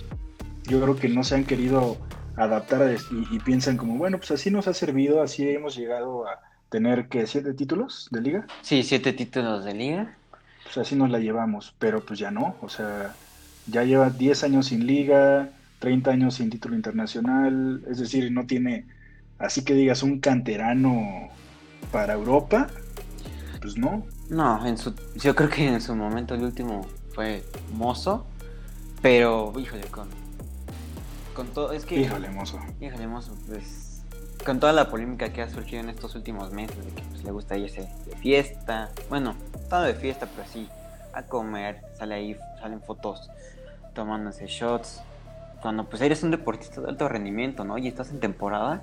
yo 0.64 0.82
creo 0.82 0.96
que 0.96 1.08
no 1.08 1.24
se 1.24 1.36
han 1.36 1.46
querido 1.46 1.98
adaptar 2.36 2.96
y, 3.32 3.40
piensan 3.40 3.78
como, 3.78 3.98
bueno, 3.98 4.18
pues 4.18 4.32
así 4.32 4.50
nos 4.52 4.68
ha 4.68 4.74
servido, 4.74 5.22
así 5.22 5.48
hemos 5.48 5.76
llegado 5.76 6.28
a 6.28 6.40
tener 6.70 7.08
que 7.08 7.28
siete 7.28 7.54
títulos 7.54 8.08
de 8.12 8.22
liga. 8.22 8.48
Sí, 8.62 8.84
siete 8.84 9.14
títulos 9.14 9.64
de 9.64 9.74
liga. 9.74 10.18
Pues 10.74 10.88
así 10.88 10.96
nos 10.96 11.10
la 11.10 11.20
llevamos, 11.20 11.76
pero 11.80 12.06
pues 12.06 12.18
ya 12.18 12.32
no, 12.32 12.56
o 12.62 12.70
sea, 12.70 13.14
ya 13.68 13.84
lleva 13.84 14.10
10 14.10 14.46
años 14.46 14.68
sin 14.68 14.88
liga, 14.88 15.50
30 15.80 16.12
años 16.12 16.36
sin 16.36 16.50
título 16.50 16.76
internacional, 16.78 17.84
es 17.90 17.98
decir, 17.98 18.32
no 18.32 18.46
tiene, 18.46 18.86
así 19.38 19.66
que 19.66 19.74
digas, 19.74 20.02
un 20.02 20.22
canterano 20.22 21.28
para 21.92 22.14
Europa, 22.14 22.68
pues 23.62 23.78
no. 23.78 24.06
No, 24.30 24.66
en 24.66 24.78
su, 24.78 24.96
yo 25.16 25.36
creo 25.36 25.50
que 25.50 25.68
en 25.68 25.82
su 25.82 25.94
momento 25.94 26.36
el 26.36 26.44
último 26.44 26.88
fue 27.14 27.44
mozo, 27.74 28.26
pero 29.02 29.52
híjole, 29.60 29.84
con, 29.88 30.08
con 31.34 31.48
todo, 31.48 31.74
es 31.74 31.86
que... 31.86 32.00
Híjole, 32.00 32.30
mozo. 32.30 32.62
Híjole, 32.80 33.08
mozo, 33.08 33.36
pues 33.46 33.81
con 34.46 34.60
toda 34.60 34.74
la 34.74 34.90
polémica 34.90 35.32
que 35.32 35.42
ha 35.42 35.50
surgido 35.50 35.82
en 35.82 35.90
estos 35.90 36.16
últimos 36.16 36.52
meses, 36.52 36.78
de 36.84 36.92
que 36.92 37.02
pues, 37.04 37.24
le 37.24 37.32
gusta 37.32 37.58
irse 37.58 37.88
de 38.06 38.16
fiesta, 38.18 38.90
bueno, 39.10 39.36
todo 39.70 39.84
de 39.84 39.94
fiesta, 39.94 40.28
pero 40.36 40.48
sí, 40.48 40.68
a 41.14 41.24
comer, 41.24 41.82
sale 41.98 42.16
ahí, 42.16 42.38
salen 42.60 42.82
fotos 42.82 43.30
tomándose 43.94 44.48
shots. 44.48 45.02
Cuando 45.62 45.86
pues 45.86 46.02
eres 46.02 46.24
un 46.24 46.32
deportista 46.32 46.82
de 46.82 46.90
alto 46.90 47.08
rendimiento, 47.08 47.64
¿no? 47.64 47.78
Y 47.78 47.88
estás 47.88 48.10
en 48.10 48.20
temporada, 48.20 48.82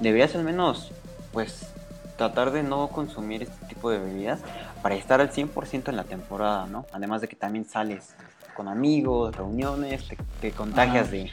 deberías 0.00 0.34
al 0.34 0.42
menos, 0.42 0.90
pues, 1.32 1.72
tratar 2.16 2.50
de 2.50 2.62
no 2.62 2.88
consumir 2.88 3.42
este 3.42 3.66
tipo 3.66 3.90
de 3.90 3.98
bebidas 3.98 4.40
para 4.82 4.94
estar 4.94 5.20
al 5.20 5.30
100% 5.30 5.88
en 5.88 5.96
la 5.96 6.04
temporada, 6.04 6.66
¿no? 6.66 6.86
Además 6.92 7.20
de 7.20 7.28
que 7.28 7.36
también 7.36 7.64
sales 7.64 8.14
con 8.56 8.68
amigos, 8.68 9.36
reuniones, 9.36 10.08
te, 10.40 10.50
contagias 10.50 11.10
de, 11.10 11.30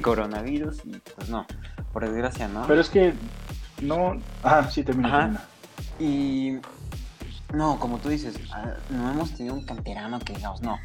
coronavirus 0.00 0.84
y 0.86 0.96
pues 1.14 1.28
no, 1.28 1.46
por 1.92 2.04
desgracia, 2.04 2.48
¿no? 2.48 2.66
Pero 2.66 2.80
es 2.80 2.88
que 2.88 3.14
no, 3.80 4.20
ah, 4.42 4.68
sí, 4.70 4.82
termina. 4.82 5.44
Y 5.98 6.58
no, 7.52 7.78
como 7.78 7.98
tú 7.98 8.08
dices, 8.08 8.34
ah, 8.52 8.74
no 8.90 9.10
hemos 9.10 9.32
tenido 9.32 9.54
un 9.54 9.64
canterano 9.64 10.18
que 10.20 10.34
digamos, 10.34 10.62
no, 10.62 10.78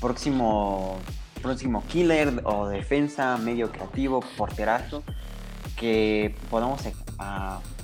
próximo, 0.00 0.98
próximo 1.42 1.84
killer 1.88 2.42
o 2.44 2.68
defensa, 2.68 3.36
medio 3.38 3.70
creativo, 3.70 4.22
porterazo, 4.36 5.02
que 5.76 6.34
podamos 6.50 6.82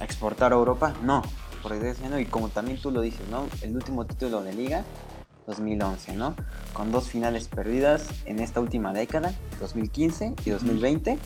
exportar 0.01 0.53
a 0.53 0.57
Europa, 0.57 0.95
no, 1.03 1.23
por 1.63 1.73
desgracia 1.73 2.09
no, 2.09 2.19
y 2.19 2.27
como 2.27 2.49
también 2.49 2.81
tú 2.81 2.91
lo 2.91 3.01
dices, 3.01 3.27
¿no? 3.29 3.47
El 3.63 3.77
último 3.77 4.05
título 4.05 4.43
de 4.43 4.53
liga 4.53 4.85
2011, 5.47 6.17
¿no? 6.17 6.35
Con 6.73 6.93
dos 6.93 7.09
finales 7.09 7.49
perdidas 7.49 8.09
en 8.25 8.41
esta 8.41 8.61
última 8.61 8.93
década, 8.93 9.33
2015 9.61 10.35
y 10.45 10.51
2020. 10.51 11.19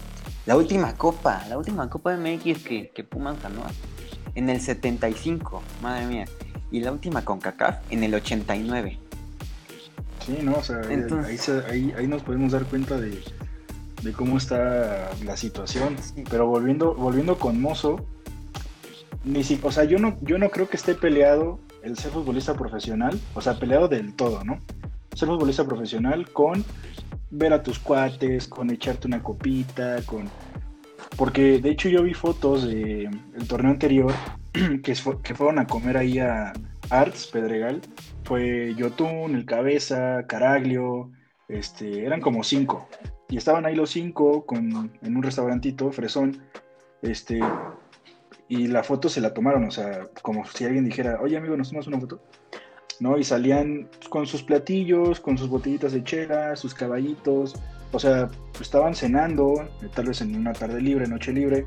La 0.47 0.57
última 0.57 0.95
copa, 0.95 1.45
la 1.49 1.59
última 1.59 1.91
copa 1.91 2.17
de 2.17 2.19
MX 2.19 2.62
que, 2.62 2.91
que 2.95 3.03
Pumas 3.03 3.43
ganó 3.43 3.62
en 4.37 4.49
el 4.49 4.61
75, 4.61 5.61
madre 5.83 6.07
mía. 6.07 6.25
Y 6.71 6.81
la 6.81 6.93
última 6.93 7.25
con 7.25 7.41
CACAF 7.41 7.79
en 7.91 8.05
el 8.05 8.15
89. 8.15 8.99
Sí, 10.25 10.38
no, 10.43 10.55
o 10.55 10.62
sea, 10.62 10.81
ahí, 11.69 11.93
ahí, 11.97 12.07
nos 12.07 12.23
podemos 12.23 12.53
dar 12.53 12.65
cuenta 12.65 12.99
de, 12.99 13.23
de 14.03 14.12
cómo 14.12 14.38
está 14.38 15.11
la 15.25 15.37
situación. 15.37 15.97
Pero 16.31 16.47
volviendo, 16.47 16.95
volviendo 16.95 17.38
con 17.38 17.61
Mozo, 17.61 18.05
ni 19.25 19.43
si, 19.43 19.59
o 19.62 19.73
sea, 19.73 19.83
yo 19.83 19.99
no, 19.99 20.17
yo 20.21 20.38
no 20.38 20.50
creo 20.50 20.69
que 20.69 20.76
esté 20.76 20.95
peleado 20.95 21.59
el 21.83 21.99
ser 21.99 22.12
futbolista 22.12 22.55
profesional, 22.55 23.19
o 23.35 23.41
sea, 23.41 23.59
peleado 23.59 23.88
del 23.88 24.15
todo, 24.15 24.45
¿no? 24.45 24.59
Ser 25.15 25.29
futbolista 25.29 25.65
profesional 25.65 26.31
con 26.31 26.65
ver 27.30 27.52
a 27.52 27.62
tus 27.62 27.78
cuates, 27.78 28.49
con 28.49 28.71
echarte 28.71 29.06
una 29.06 29.23
copita, 29.23 30.00
con... 30.06 30.28
Porque 31.16 31.59
de 31.61 31.71
hecho 31.71 31.88
yo 31.88 32.02
vi 32.02 32.14
fotos 32.14 32.66
del 32.66 33.49
torneo 33.49 33.71
anterior 33.71 34.12
que, 34.52 34.95
que 35.23 35.35
fueron 35.35 35.59
a 35.59 35.66
comer 35.66 35.97
ahí 35.97 36.18
a 36.18 36.52
Arts 36.90 37.28
Pedregal. 37.28 37.80
Fue 38.25 38.75
Yotun, 38.75 39.35
El 39.35 39.45
Cabeza, 39.45 40.25
Caraglio, 40.26 41.11
este, 41.49 42.04
eran 42.04 42.21
como 42.21 42.42
cinco. 42.42 42.88
Y 43.28 43.37
estaban 43.37 43.66
ahí 43.66 43.75
los 43.75 43.90
cinco 43.90 44.45
con, 44.47 44.92
en 45.02 45.16
un 45.16 45.23
restaurantito, 45.23 45.90
fresón. 45.92 46.42
Este, 47.02 47.40
y 48.49 48.68
la 48.68 48.83
foto 48.83 49.09
se 49.09 49.21
la 49.21 49.35
tomaron, 49.35 49.64
o 49.64 49.71
sea, 49.71 50.06
como 50.23 50.47
si 50.47 50.64
alguien 50.64 50.85
dijera, 50.85 51.21
oye 51.21 51.37
amigo, 51.37 51.56
¿nos 51.56 51.71
tomas 51.71 51.87
una 51.87 52.00
foto? 52.00 52.23
¿No? 53.00 53.19
Y 53.19 53.25
salían 53.25 53.88
con 54.09 54.26
sus 54.26 54.43
platillos, 54.43 55.21
con 55.21 55.37
sus 55.37 55.49
botellitas 55.49 55.93
de 55.93 56.03
chela, 56.03 56.57
sus 56.57 56.75
caballitos, 56.75 57.55
o 57.93 57.99
sea, 57.99 58.29
estaban 58.61 58.95
cenando, 58.95 59.69
tal 59.95 60.07
vez 60.07 60.21
en 60.21 60.35
una 60.35 60.53
tarde 60.53 60.81
libre, 60.81 61.07
noche 61.07 61.33
libre, 61.33 61.67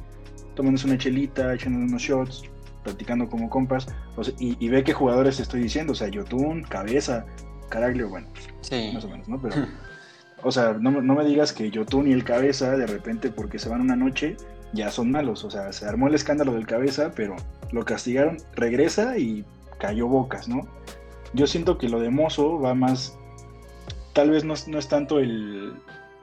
tomándose 0.56 0.88
una 0.88 0.98
chelita, 0.98 1.54
echando 1.54 1.80
unos 1.80 2.02
shots, 2.02 2.44
platicando 2.84 3.30
como 3.30 3.50
compas, 3.50 3.88
y, 4.40 4.70
ve 4.70 4.84
qué 4.84 4.94
jugadores 4.94 5.40
estoy 5.40 5.62
diciendo, 5.62 5.94
o 5.94 5.96
sea, 5.96 6.08
Yotun, 6.08 6.64
Cabeza, 6.64 7.26
Caraglio, 7.70 8.10
bueno, 8.10 8.28
más 8.94 9.06
o 9.06 9.10
menos, 9.10 9.30
¿no? 9.30 9.42
Pero, 9.42 9.56
o 10.44 10.52
sea, 10.52 10.74
no, 10.74 10.92
no 10.92 11.16
me 11.16 11.26
digas 11.26 11.54
que 11.54 11.70
Yotun 11.70 12.08
y 12.08 12.14
el 12.14 12.24
Cabeza, 12.24 12.76
de 12.76 12.88
repente, 12.88 13.30
porque 13.30 13.60
se 13.60 13.70
van 13.70 13.82
una 13.82 13.96
noche, 13.96 14.36
ya 14.74 14.92
son 14.92 15.12
malos. 15.12 15.44
O 15.44 15.52
sea, 15.52 15.72
se 15.72 15.86
armó 15.86 16.08
el 16.08 16.16
escándalo 16.16 16.54
del 16.54 16.68
cabeza, 16.68 17.12
pero 17.16 17.36
lo 17.72 17.86
castigaron, 17.86 18.38
regresa 18.56 19.18
y 19.18 19.46
cayó 19.80 20.08
bocas, 20.08 20.48
¿no? 20.48 20.68
Yo 21.34 21.48
siento 21.48 21.78
que 21.78 21.90
lo 21.90 22.00
de 22.00 22.10
Mozo 22.10 22.60
va 22.60 22.74
más, 22.74 23.18
tal 24.14 24.32
vez 24.32 24.44
no, 24.44 24.54
es 24.54 24.88
tanto 24.88 25.20
el, 25.20 25.74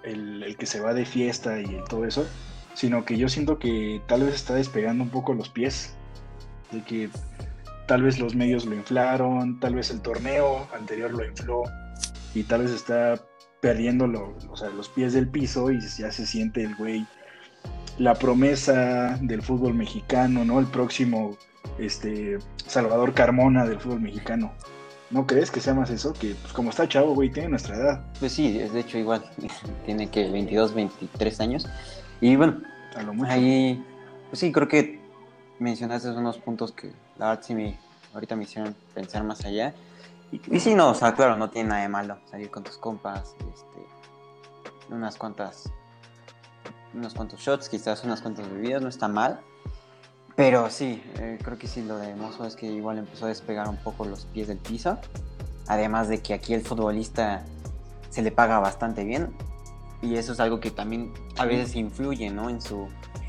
el, 0.03 0.57
que 0.59 0.67
se 0.67 0.81
va 0.81 0.95
de 0.95 1.05
fiesta 1.05 1.61
y 1.61 1.81
todo 1.89 2.05
eso, 2.05 2.27
sino 2.75 3.05
que 3.05 3.17
yo 3.17 3.29
siento 3.29 3.59
que 3.59 4.01
tal 4.07 4.23
vez 4.25 4.35
está 4.35 4.55
despegando 4.55 5.05
un 5.05 5.11
poco 5.11 5.35
los 5.35 5.49
pies, 5.49 5.95
de 6.73 6.83
que 6.83 7.09
tal 7.87 8.03
vez 8.03 8.19
los 8.19 8.35
medios 8.35 8.67
lo 8.67 8.75
inflaron, 8.75 9.61
tal 9.61 9.77
vez 9.77 9.91
el 9.91 10.01
torneo 10.01 10.67
anterior 10.75 11.13
lo 11.13 11.25
infló 11.25 11.63
y 12.35 12.43
tal 12.43 12.63
vez 12.63 12.73
está 12.73 13.21
perdiendo 13.61 14.07
los 14.07 14.89
pies 14.89 15.13
del 15.13 15.29
piso 15.29 15.71
y 15.71 15.81
ya 15.81 16.11
se 16.13 16.27
siente 16.27 16.63
el 16.63 16.75
güey 16.75 17.07
la 17.99 18.15
promesa 18.15 19.19
del 19.21 19.43
fútbol 19.43 19.75
mexicano, 19.75 20.45
¿no? 20.45 20.61
El 20.61 20.67
próximo 20.67 21.37
este, 21.79 22.39
Salvador 22.67 23.15
Carmona 23.15 23.65
del 23.65 23.81
fútbol 23.81 24.01
mexicano. 24.01 24.53
¿No 25.11 25.27
crees 25.27 25.51
que 25.51 25.61
sea 25.61 25.75
más 25.75 25.91
eso? 25.91 26.13
Que 26.13 26.35
pues, 26.35 26.53
como 26.53 26.71
está 26.71 26.89
chavo, 26.89 27.15
güey, 27.15 27.31
tiene 27.31 27.51
nuestra 27.51 27.77
edad. 27.77 28.05
Pues 28.19 28.33
sí, 28.33 28.59
es 28.59 28.73
de 28.73 28.81
hecho 28.81 28.99
igual. 28.99 29.25
tiene 29.87 30.11
que 30.11 30.29
22, 30.31 30.75
23 30.75 31.41
años. 31.41 31.69
Y 32.21 32.37
bueno, 32.37 32.63
ahí, 33.29 33.85
pues 34.31 34.41
sí, 34.41 34.51
creo 34.53 34.69
que 34.69 35.01
mencionaste 35.59 36.11
unos 36.11 36.39
puntos 36.39 36.73
que 36.73 36.93
la 37.19 37.31
verdad 37.31 37.45
sí 37.47 37.55
me, 37.55 37.79
ahorita 38.15 38.37
me 38.37 38.45
hicieron 38.45 38.75
pensar 38.95 39.23
más 39.23 39.45
allá. 39.45 39.75
Y, 40.33 40.41
y 40.55 40.61
sí, 40.61 40.75
no, 40.75 40.91
o 40.91 40.95
sea, 40.95 41.15
claro, 41.15 41.37
no 41.37 41.51
tiene 41.51 41.69
nada 41.69 41.83
de 41.83 41.89
malo 41.89 42.19
salir 42.29 42.51
con 42.51 42.65
tus 42.65 42.79
compas, 42.79 43.37
este, 43.55 43.87
unas 44.91 45.17
cuantas 45.17 45.71
unos 46.97 47.15
cuantos 47.15 47.41
shots, 47.41 47.69
quizás 47.69 48.03
unas 48.05 48.23
cuantas 48.23 48.49
bebidas, 48.51 48.83
no 48.83 48.89
está 48.89 49.09
mal. 49.09 49.41
Pero 50.37 50.69
sí, 50.69 51.03
eh, 51.19 51.39
creo 51.43 51.59
que 51.59 51.67
sí, 51.67 51.83
lo 51.83 51.97
de 51.97 52.15
Mozo 52.15 52.47
es 52.47 52.57
que 52.57 52.67
igual 52.67 52.99
empezó 52.99 53.25
a 53.25 53.29
despegar 53.29 53.69
un 53.69 53.79
poco 53.79 54.05
los 54.05 54.27
pies 54.27 54.49
del 54.49 54.59
piso. 54.59 54.99
Además 55.67 56.09
de 56.09 56.21
que 56.23 56.35
aquí 56.35 56.55
el 56.55 56.61
futbolista 56.61 57.45
se 58.11 58.23
le 58.23 58.31
paga 58.31 58.59
bastante 58.59 59.03
bien. 59.05 59.35
Y 60.03 60.17
eso 60.17 60.35
es 60.35 60.41
algo 60.41 60.61
que 60.61 60.71
también 60.71 61.13
a 61.39 61.47
veces 61.47 61.75
influye, 61.75 62.31
¿no? 62.31 62.51
En 62.51 62.61
su 62.61 62.87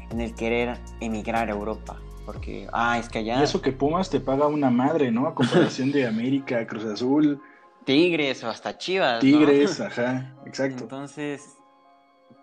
en 0.10 0.22
el 0.22 0.36
querer 0.36 0.78
emigrar 1.00 1.50
a 1.50 1.54
Europa. 1.54 1.98
Porque, 2.26 2.68
ah, 2.74 3.00
es 3.00 3.08
que 3.08 3.20
allá... 3.20 3.40
Y 3.40 3.44
eso 3.44 3.62
que 3.62 3.72
Pumas 3.72 4.10
te 4.10 4.20
paga 4.20 4.48
una 4.48 4.70
madre, 4.70 5.12
¿no? 5.12 5.28
A 5.28 5.34
comparación 5.36 5.92
de 5.94 6.06
América, 6.06 6.68
Cruz 6.68 6.84
Azul. 6.84 7.42
Tigres 7.86 8.44
o 8.44 8.50
hasta 8.50 8.78
Chivas. 8.78 9.22
Tigres, 9.22 9.80
ajá, 9.80 10.36
exacto. 10.46 10.84
Entonces, 10.84 11.57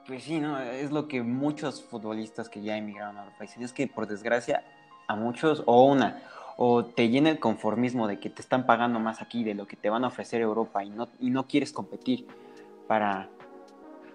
pues 0.07 0.25
sí, 0.25 0.41
¿no? 0.41 0.59
Es 0.59 0.91
lo 0.91 1.09
que 1.09 1.23
muchos 1.23 1.83
futbolistas 1.83 2.49
que 2.49 2.63
ya 2.63 2.77
emigraron 2.77 3.17
a 3.17 3.25
los 3.25 3.35
países. 3.35 3.61
Es 3.63 3.73
que 3.73 3.87
por 3.87 4.07
desgracia, 4.07 4.65
a 5.07 5.17
muchos, 5.17 5.63
o 5.67 5.85
una, 5.85 6.23
o 6.57 6.85
te 6.85 7.09
llena 7.09 7.31
el 7.31 7.39
conformismo 7.39 8.07
de 8.07 8.21
que 8.21 8.31
te 8.31 8.43
están 8.43 8.67
pagando 8.67 9.01
más 9.01 9.23
aquí 9.23 9.45
de 9.45 9.55
lo 9.55 9.67
que 9.67 9.77
te 9.77 9.91
van 9.91 10.05
a 10.05 10.09
ofrecer 10.09 10.41
Europa 10.41 10.85
y 10.85 10.91
no, 10.91 11.09
y 11.21 11.31
no 11.31 11.47
quieres 11.47 11.73
competir 11.73 12.27
para 12.87 13.29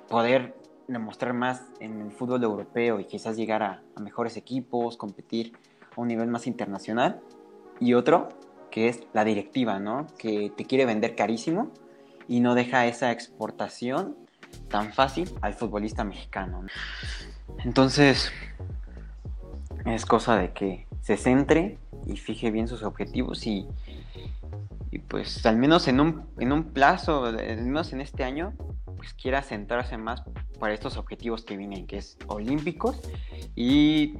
poder 0.07 0.55
demostrar 0.87 1.33
más 1.33 1.65
en 1.79 2.01
el 2.01 2.11
fútbol 2.11 2.43
europeo 2.43 2.99
y 2.99 3.05
quizás 3.05 3.35
llegar 3.35 3.63
a, 3.63 3.81
a 3.95 3.99
mejores 3.99 4.37
equipos, 4.37 4.97
competir 4.97 5.53
a 5.95 6.01
un 6.01 6.07
nivel 6.07 6.27
más 6.27 6.47
internacional. 6.47 7.19
Y 7.79 7.93
otro, 7.93 8.29
que 8.71 8.89
es 8.89 9.03
la 9.13 9.23
directiva, 9.23 9.79
¿no? 9.79 10.07
Que 10.17 10.51
te 10.55 10.65
quiere 10.65 10.85
vender 10.85 11.15
carísimo 11.15 11.71
y 12.27 12.41
no 12.41 12.53
deja 12.53 12.85
esa 12.85 13.11
exportación 13.11 14.15
tan 14.69 14.93
fácil 14.93 15.31
al 15.41 15.53
futbolista 15.53 16.03
mexicano. 16.03 16.65
Entonces, 17.63 18.31
es 19.85 20.05
cosa 20.05 20.37
de 20.37 20.51
que 20.53 20.87
se 21.01 21.17
centre 21.17 21.77
y 22.05 22.17
fije 22.17 22.51
bien 22.51 22.67
sus 22.67 22.83
objetivos 22.83 23.45
y, 23.47 23.67
y 24.91 24.99
pues 24.99 25.45
al 25.45 25.57
menos 25.57 25.87
en 25.87 25.99
un, 25.99 26.27
en 26.37 26.51
un 26.51 26.65
plazo, 26.65 27.25
al 27.25 27.63
menos 27.63 27.93
en 27.93 28.01
este 28.01 28.23
año, 28.23 28.53
pues 28.95 29.13
quiera 29.13 29.41
centrarse 29.41 29.97
más 29.97 30.23
para 30.59 30.73
estos 30.73 30.97
objetivos 30.97 31.43
que 31.43 31.57
vienen, 31.57 31.87
que 31.87 31.97
es 31.97 32.17
olímpicos 32.27 33.01
y 33.55 34.19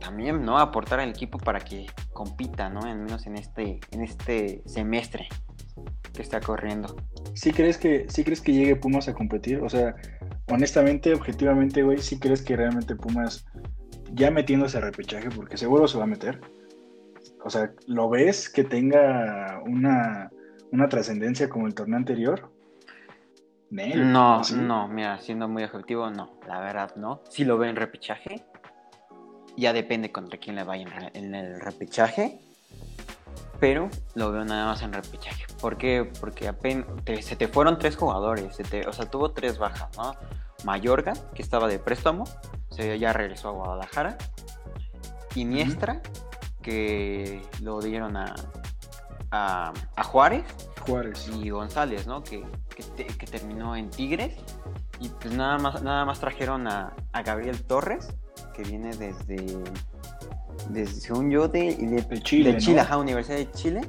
también 0.00 0.44
no 0.44 0.58
aportar 0.58 1.00
al 1.00 1.08
equipo 1.08 1.38
para 1.38 1.60
que 1.60 1.86
compita, 2.12 2.68
¿no? 2.68 2.80
Al 2.80 2.98
menos 2.98 3.26
en 3.26 3.36
este, 3.36 3.80
en 3.90 4.02
este 4.02 4.62
semestre 4.66 5.28
que 6.12 6.22
está 6.22 6.40
corriendo. 6.40 6.94
¿Sí 7.32 7.52
crees 7.52 7.78
que, 7.78 8.06
sí 8.08 8.22
crees 8.24 8.40
que 8.40 8.52
llegue 8.52 8.76
Pumas 8.76 9.08
a 9.08 9.14
competir? 9.14 9.60
O 9.60 9.68
sea, 9.68 9.96
honestamente, 10.50 11.14
objetivamente, 11.14 11.82
güey, 11.82 11.98
¿sí 11.98 12.18
crees 12.18 12.42
que 12.42 12.56
realmente 12.56 12.94
Pumas, 12.94 13.46
ya 14.12 14.30
metiéndose 14.30 14.78
a 14.78 14.82
repechaje, 14.82 15.30
porque 15.30 15.56
seguro 15.56 15.88
se 15.88 15.98
va 15.98 16.04
a 16.04 16.08
meter? 16.08 16.40
O 17.44 17.50
sea, 17.50 17.72
¿lo 17.86 18.08
ves 18.08 18.48
que 18.48 18.64
tenga 18.64 19.62
una, 19.66 20.30
una 20.70 20.88
trascendencia 20.88 21.48
como 21.48 21.66
el 21.66 21.74
torneo 21.74 21.96
anterior? 21.96 22.50
no, 23.70 24.42
no, 24.56 24.88
mira, 24.88 25.18
siendo 25.20 25.48
muy 25.48 25.64
objetivo, 25.64 26.10
no, 26.10 26.38
la 26.46 26.60
verdad 26.60 26.94
no. 26.96 27.22
Si 27.28 27.44
lo 27.44 27.58
ve 27.58 27.68
en 27.68 27.76
repechaje, 27.76 28.44
Ya 29.56 29.72
depende 29.72 30.10
contra 30.10 30.38
quién 30.38 30.56
le 30.56 30.64
vaya 30.64 30.86
en 31.14 31.34
el 31.34 31.60
repechaje. 31.60 32.40
Pero 33.64 33.88
lo 34.14 34.30
veo 34.30 34.44
nada 34.44 34.66
más 34.66 34.82
en 34.82 34.92
repechaje. 34.92 35.46
¿Por 35.58 35.78
qué? 35.78 36.06
Porque 36.20 36.48
apenas 36.48 36.84
se 37.22 37.34
te 37.34 37.48
fueron 37.48 37.78
tres 37.78 37.96
jugadores. 37.96 38.58
o 38.86 38.92
sea, 38.92 39.06
tuvo 39.06 39.30
tres 39.30 39.56
bajas, 39.56 39.88
¿no? 39.96 40.14
Mayorga, 40.64 41.14
que 41.34 41.40
estaba 41.40 41.66
de 41.66 41.78
préstamo, 41.78 42.24
se, 42.68 42.98
ya 42.98 43.14
regresó 43.14 43.48
a 43.48 43.52
Guadalajara. 43.52 44.18
Iniestra, 45.34 46.02
que 46.60 47.40
lo 47.62 47.80
dieron 47.80 48.18
a, 48.18 48.34
a, 49.30 49.72
Juárez. 50.04 50.44
Juárez. 50.86 51.26
Y 51.32 51.48
González, 51.48 52.06
¿no? 52.06 52.22
Que, 52.22 52.44
que, 52.68 53.26
terminó 53.26 53.76
en 53.76 53.88
Tigres. 53.88 54.36
Y 55.00 55.08
pues 55.08 55.32
nada 55.32 55.56
más, 55.56 55.82
nada 55.82 56.04
más 56.04 56.20
trajeron 56.20 56.68
a, 56.68 56.94
a 57.12 57.22
Gabriel 57.22 57.64
Torres, 57.64 58.14
que 58.52 58.62
viene 58.62 58.94
desde, 58.94 59.58
desde 60.68 61.00
según 61.00 61.30
yo, 61.30 61.48
de, 61.48 61.74
de, 61.74 62.22
Chile, 62.22 62.52
de 62.52 62.58
Chile 62.58 62.84
Universidad 62.96 63.38
de 63.38 63.50
Chile. 63.52 63.80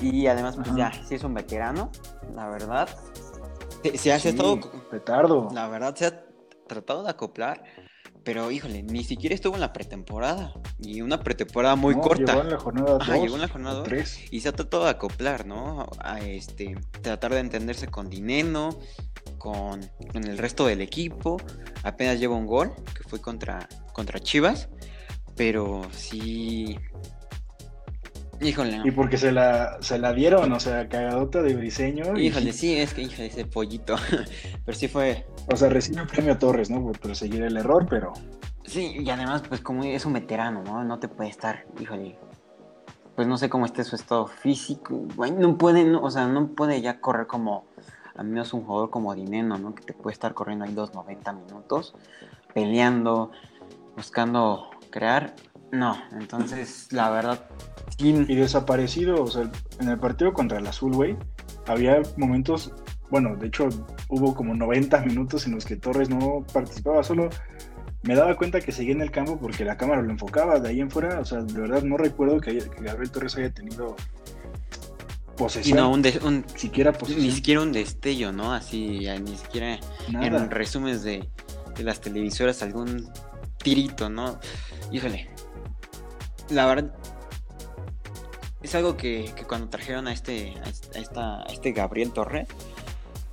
Y 0.00 0.26
además, 0.26 0.56
pues 0.56 0.74
ya, 0.76 0.92
sí 0.92 1.16
es 1.16 1.24
un 1.24 1.34
veterano, 1.34 1.90
la 2.34 2.48
verdad. 2.48 2.88
Se, 3.94 4.12
ha 4.12 4.16
estado. 4.16 4.60
Petardo. 4.90 5.48
La 5.52 5.68
verdad, 5.68 5.94
se 5.94 6.06
ha 6.06 6.24
tratado 6.66 7.02
de 7.02 7.10
acoplar. 7.10 7.64
Pero 8.24 8.50
híjole, 8.50 8.82
ni 8.82 9.04
siquiera 9.04 9.34
estuvo 9.34 9.54
en 9.54 9.60
la 9.60 9.72
pretemporada. 9.72 10.52
Y 10.78 11.00
una 11.00 11.20
pretemporada 11.20 11.76
muy 11.76 11.94
corta. 11.94 12.34
Llegó 12.34 12.42
en 12.42 12.50
la 12.50 12.58
jornada 12.58 12.98
2. 12.98 13.08
llegó 13.08 13.34
en 13.36 13.40
la 13.40 13.48
jornada 13.48 13.74
2. 13.80 14.32
Y 14.32 14.40
se 14.40 14.48
ha 14.50 14.52
tratado 14.52 14.84
de 14.84 14.90
acoplar, 14.90 15.46
¿no? 15.46 15.88
A 16.00 16.20
este, 16.20 16.76
tratar 17.00 17.32
de 17.32 17.40
entenderse 17.40 17.88
con 17.88 18.10
Dineno, 18.10 18.78
con, 19.38 19.80
con, 20.12 20.24
el 20.24 20.36
resto 20.36 20.66
del 20.66 20.82
equipo. 20.82 21.38
Apenas 21.84 22.20
lleva 22.20 22.36
un 22.36 22.46
gol, 22.46 22.72
que 22.94 23.02
fue 23.08 23.20
contra, 23.20 23.66
contra 23.94 24.20
Chivas. 24.20 24.68
Pero 25.38 25.82
sí, 25.92 26.76
Híjole. 28.40 28.80
Y 28.84 28.90
porque 28.92 29.16
se 29.16 29.32
la, 29.32 29.78
se 29.80 29.98
la 29.98 30.12
dieron, 30.12 30.52
o 30.52 30.60
sea, 30.60 30.88
cagadota 30.88 31.42
de 31.42 31.54
briseño. 31.54 32.16
Híjole, 32.16 32.52
sí, 32.52 32.76
es 32.76 32.94
que, 32.94 33.02
híjole, 33.02 33.26
ese 33.26 33.44
pollito. 33.44 33.96
pero 34.64 34.78
sí 34.78 34.88
fue. 34.88 35.26
O 35.52 35.56
sea, 35.56 35.68
recibe 35.68 36.02
un 36.02 36.06
premio 36.06 36.38
Torres, 36.38 36.70
¿no? 36.70 36.82
Por 36.82 36.98
perseguir 36.98 37.42
el 37.42 37.56
error, 37.56 37.86
pero. 37.88 38.12
Sí, 38.64 38.96
y 39.00 39.10
además, 39.10 39.42
pues 39.48 39.60
como 39.60 39.82
es 39.84 40.04
un 40.04 40.12
veterano, 40.12 40.62
¿no? 40.62 40.84
No 40.84 40.98
te 40.98 41.08
puede 41.08 41.30
estar, 41.30 41.64
híjole. 41.80 42.18
Pues 43.16 43.26
no 43.26 43.36
sé 43.36 43.48
cómo 43.48 43.66
esté 43.66 43.82
su 43.82 43.96
estado 43.96 44.26
físico. 44.26 45.06
no 45.36 45.58
puede, 45.58 45.96
o 45.96 46.10
sea, 46.10 46.28
no 46.28 46.48
puede 46.48 46.80
ya 46.80 47.00
correr 47.00 47.26
como. 47.26 47.66
A 48.14 48.24
menos 48.24 48.52
un 48.52 48.64
jugador 48.64 48.90
como 48.90 49.14
Dineno, 49.14 49.58
¿no? 49.58 49.74
Que 49.76 49.84
te 49.84 49.94
puede 49.94 50.12
estar 50.12 50.34
corriendo 50.34 50.64
ahí 50.64 50.74
dos 50.74 50.92
90 50.92 51.32
minutos, 51.34 51.94
peleando, 52.52 53.30
buscando 53.96 54.70
crear. 54.90 55.34
No, 55.70 55.98
entonces, 56.12 56.88
la 56.92 57.10
verdad, 57.10 57.46
y 57.98 58.12
desaparecido, 58.34 59.22
o 59.22 59.26
sea, 59.26 59.50
en 59.80 59.88
el 59.88 59.98
partido 59.98 60.32
contra 60.32 60.58
el 60.58 60.66
Azul, 60.66 60.94
güey, 60.94 61.16
había 61.66 62.00
momentos, 62.16 62.72
bueno, 63.10 63.36
de 63.36 63.48
hecho 63.48 63.68
hubo 64.08 64.34
como 64.34 64.54
90 64.54 65.00
minutos 65.00 65.46
en 65.46 65.54
los 65.54 65.64
que 65.64 65.76
Torres 65.76 66.08
no 66.08 66.44
participaba, 66.52 67.02
solo 67.02 67.28
me 68.02 68.14
daba 68.14 68.36
cuenta 68.36 68.60
que 68.60 68.72
seguía 68.72 68.94
en 68.94 69.02
el 69.02 69.10
campo 69.10 69.38
porque 69.38 69.64
la 69.64 69.76
cámara 69.76 70.00
lo 70.02 70.10
enfocaba, 70.10 70.60
de 70.60 70.68
ahí 70.68 70.80
en 70.80 70.90
fuera, 70.90 71.20
o 71.20 71.24
sea, 71.24 71.42
de 71.42 71.60
verdad 71.60 71.82
no 71.82 71.96
recuerdo 71.96 72.40
que, 72.40 72.58
Gabriel 72.80 73.10
Torres 73.10 73.36
haya 73.36 73.52
tenido 73.52 73.96
posesión. 75.36 75.76
no, 75.76 75.90
un, 75.90 76.44
siquiera 76.56 76.92
Ni 77.08 77.30
siquiera 77.30 77.62
un 77.62 77.72
destello, 77.72 78.32
¿no? 78.32 78.52
Así, 78.52 79.06
ni 79.22 79.36
siquiera 79.36 79.78
en 80.08 80.50
resúmenes 80.50 81.02
de, 81.02 81.28
de 81.76 81.82
las 81.82 82.00
televisoras 82.00 82.62
algún 82.62 83.10
tirito, 83.62 84.08
¿no? 84.08 84.38
Híjole. 84.90 85.28
La 86.50 86.66
verdad, 86.66 86.94
es 88.62 88.74
algo 88.74 88.96
que, 88.96 89.32
cuando 89.46 89.68
trajeron 89.68 90.08
a 90.08 90.12
este, 90.12 90.54
a, 90.94 90.98
esta, 90.98 91.42
este 91.44 91.72
Gabriel 91.72 92.12
Torres, 92.12 92.48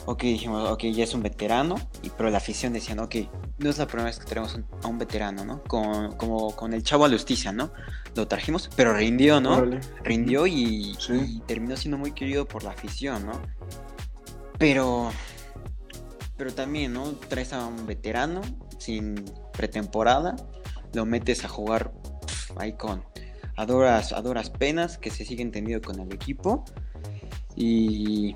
ok, 0.05 0.21
dijimos, 0.21 0.69
ok, 0.69 0.83
ya 0.85 1.03
es 1.03 1.13
un 1.13 1.23
veterano, 1.23 1.75
y, 2.03 2.09
pero 2.09 2.29
la 2.29 2.37
afición 2.37 2.73
decía, 2.73 2.95
ok, 3.01 3.15
no 3.57 3.69
es 3.69 3.77
la 3.77 3.87
primera 3.87 4.05
vez 4.05 4.19
que 4.19 4.25
tenemos 4.25 4.59
a 4.83 4.87
un 4.87 4.99
veterano, 4.99 5.45
¿no? 5.45 5.63
Con, 5.63 6.15
como 6.17 6.55
con 6.55 6.73
el 6.73 6.83
chavo 6.83 7.05
a 7.05 7.09
justicia, 7.09 7.51
¿no? 7.51 7.71
Lo 8.15 8.27
trajimos, 8.27 8.69
pero 8.75 8.93
rindió, 8.93 9.41
¿no? 9.41 9.65
Rindió 10.03 10.45
y, 10.45 10.95
terminó 11.47 11.75
siendo 11.75 11.97
muy 11.97 12.11
querido 12.11 12.45
por 12.45 12.63
la 12.63 12.71
afición, 12.71 13.25
¿no? 13.25 13.41
Pero, 14.57 15.11
pero 16.37 16.53
también, 16.53 16.93
¿no? 16.93 17.11
Traes 17.29 17.53
a 17.53 17.65
un 17.65 17.87
veterano 17.87 18.41
sin 18.77 19.25
pretemporada, 19.53 20.35
lo 20.95 21.05
metes 21.05 21.43
a 21.45 21.49
jugar 21.49 21.91
ahí 22.57 22.73
con 22.73 23.03
a 23.57 23.65
duras, 23.65 24.49
penas, 24.49 24.97
que 24.97 25.09
se 25.09 25.25
sigue 25.25 25.41
entendido 25.41 25.81
con 25.81 25.99
el 25.99 26.11
equipo. 26.13 26.65
Y 27.55 28.35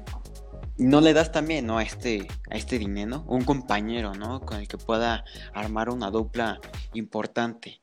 no 0.77 1.01
le 1.01 1.13
das 1.13 1.31
también 1.31 1.65
¿no? 1.65 1.77
a, 1.77 1.83
este, 1.83 2.27
a 2.49 2.55
este 2.55 2.79
dinero 2.79 3.25
un 3.27 3.43
compañero 3.43 4.13
¿no? 4.13 4.39
con 4.41 4.59
el 4.59 4.67
que 4.67 4.77
pueda 4.77 5.25
armar 5.53 5.89
una 5.89 6.09
dupla 6.09 6.61
importante 6.93 7.81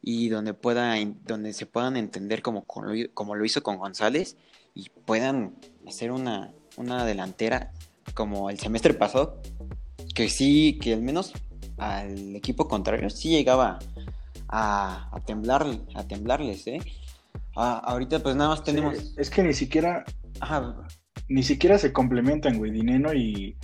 y 0.00 0.30
donde, 0.30 0.54
pueda, 0.54 0.94
donde 1.26 1.52
se 1.52 1.66
puedan 1.66 1.98
entender 1.98 2.40
como, 2.40 2.64
como 2.64 3.34
lo 3.34 3.44
hizo 3.44 3.62
con 3.62 3.76
González 3.76 4.38
y 4.74 4.88
puedan 5.04 5.56
hacer 5.86 6.10
una, 6.10 6.52
una 6.78 7.04
delantera 7.04 7.72
como 8.14 8.48
el 8.48 8.58
semestre 8.58 8.94
pasado, 8.94 9.42
que 10.14 10.30
sí, 10.30 10.78
que 10.80 10.94
al 10.94 11.02
menos 11.02 11.34
al 11.76 12.34
equipo 12.34 12.66
contrario 12.66 13.10
sí 13.10 13.28
llegaba 13.30 13.78
a, 14.48 15.08
a, 15.12 15.20
temblar, 15.20 15.66
a 15.94 16.06
temblarles, 16.06 16.66
¿eh? 16.66 16.80
ahorita 17.54 18.20
pues 18.20 18.36
nada 18.36 18.50
más 18.50 18.64
tenemos... 18.64 19.14
es 19.16 19.30
que 19.30 19.42
ni 19.42 19.52
siquiera... 19.52 20.04
Ni 21.28 21.42
siquiera 21.42 21.76
se 21.76 21.92
complementan, 21.92 22.56
güey, 22.56 22.70
Dineno 22.70 23.12
y, 23.12 23.56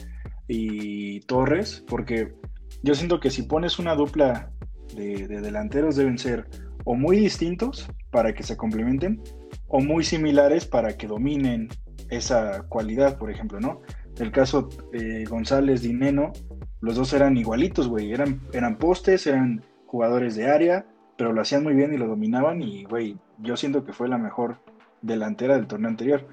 y 0.48 1.20
Torres, 1.20 1.82
porque 1.86 2.34
yo 2.82 2.94
siento 2.94 3.20
que 3.20 3.30
si 3.30 3.42
pones 3.44 3.78
una 3.78 3.94
dupla 3.94 4.50
de, 4.94 5.26
delanteros 5.26 5.96
deben 5.96 6.18
ser 6.18 6.46
o 6.84 6.94
muy 6.94 7.16
distintos 7.16 7.88
para 8.10 8.34
que 8.34 8.42
se 8.42 8.56
complementen, 8.56 9.22
o 9.68 9.80
muy 9.80 10.04
similares 10.04 10.66
para 10.66 10.96
que 10.96 11.06
dominen 11.06 11.68
esa 12.10 12.62
cualidad, 12.68 13.18
por 13.18 13.30
ejemplo, 13.30 13.58
¿no? 13.58 13.80
El 14.18 14.30
caso 14.30 14.68
de 14.92 15.24
González 15.24 15.82
Dineno, 15.82 16.32
los 16.80 16.96
dos 16.96 17.12
eran 17.14 17.36
igualitos, 17.36 17.88
güey, 17.88 18.12
eran, 18.12 18.42
eran 18.52 18.76
postes, 18.76 19.26
eran 19.26 19.64
jugadores 19.94 20.34
de 20.34 20.50
área, 20.50 20.86
pero 21.16 21.32
lo 21.32 21.40
hacían 21.40 21.62
muy 21.62 21.72
bien 21.72 21.94
y 21.94 21.96
lo 21.96 22.08
dominaban 22.08 22.60
y, 22.60 22.82
güey, 22.82 23.16
yo 23.38 23.56
siento 23.56 23.84
que 23.84 23.92
fue 23.92 24.08
la 24.08 24.18
mejor 24.18 24.58
delantera 25.02 25.54
del 25.54 25.68
torneo 25.68 25.88
anterior. 25.88 26.26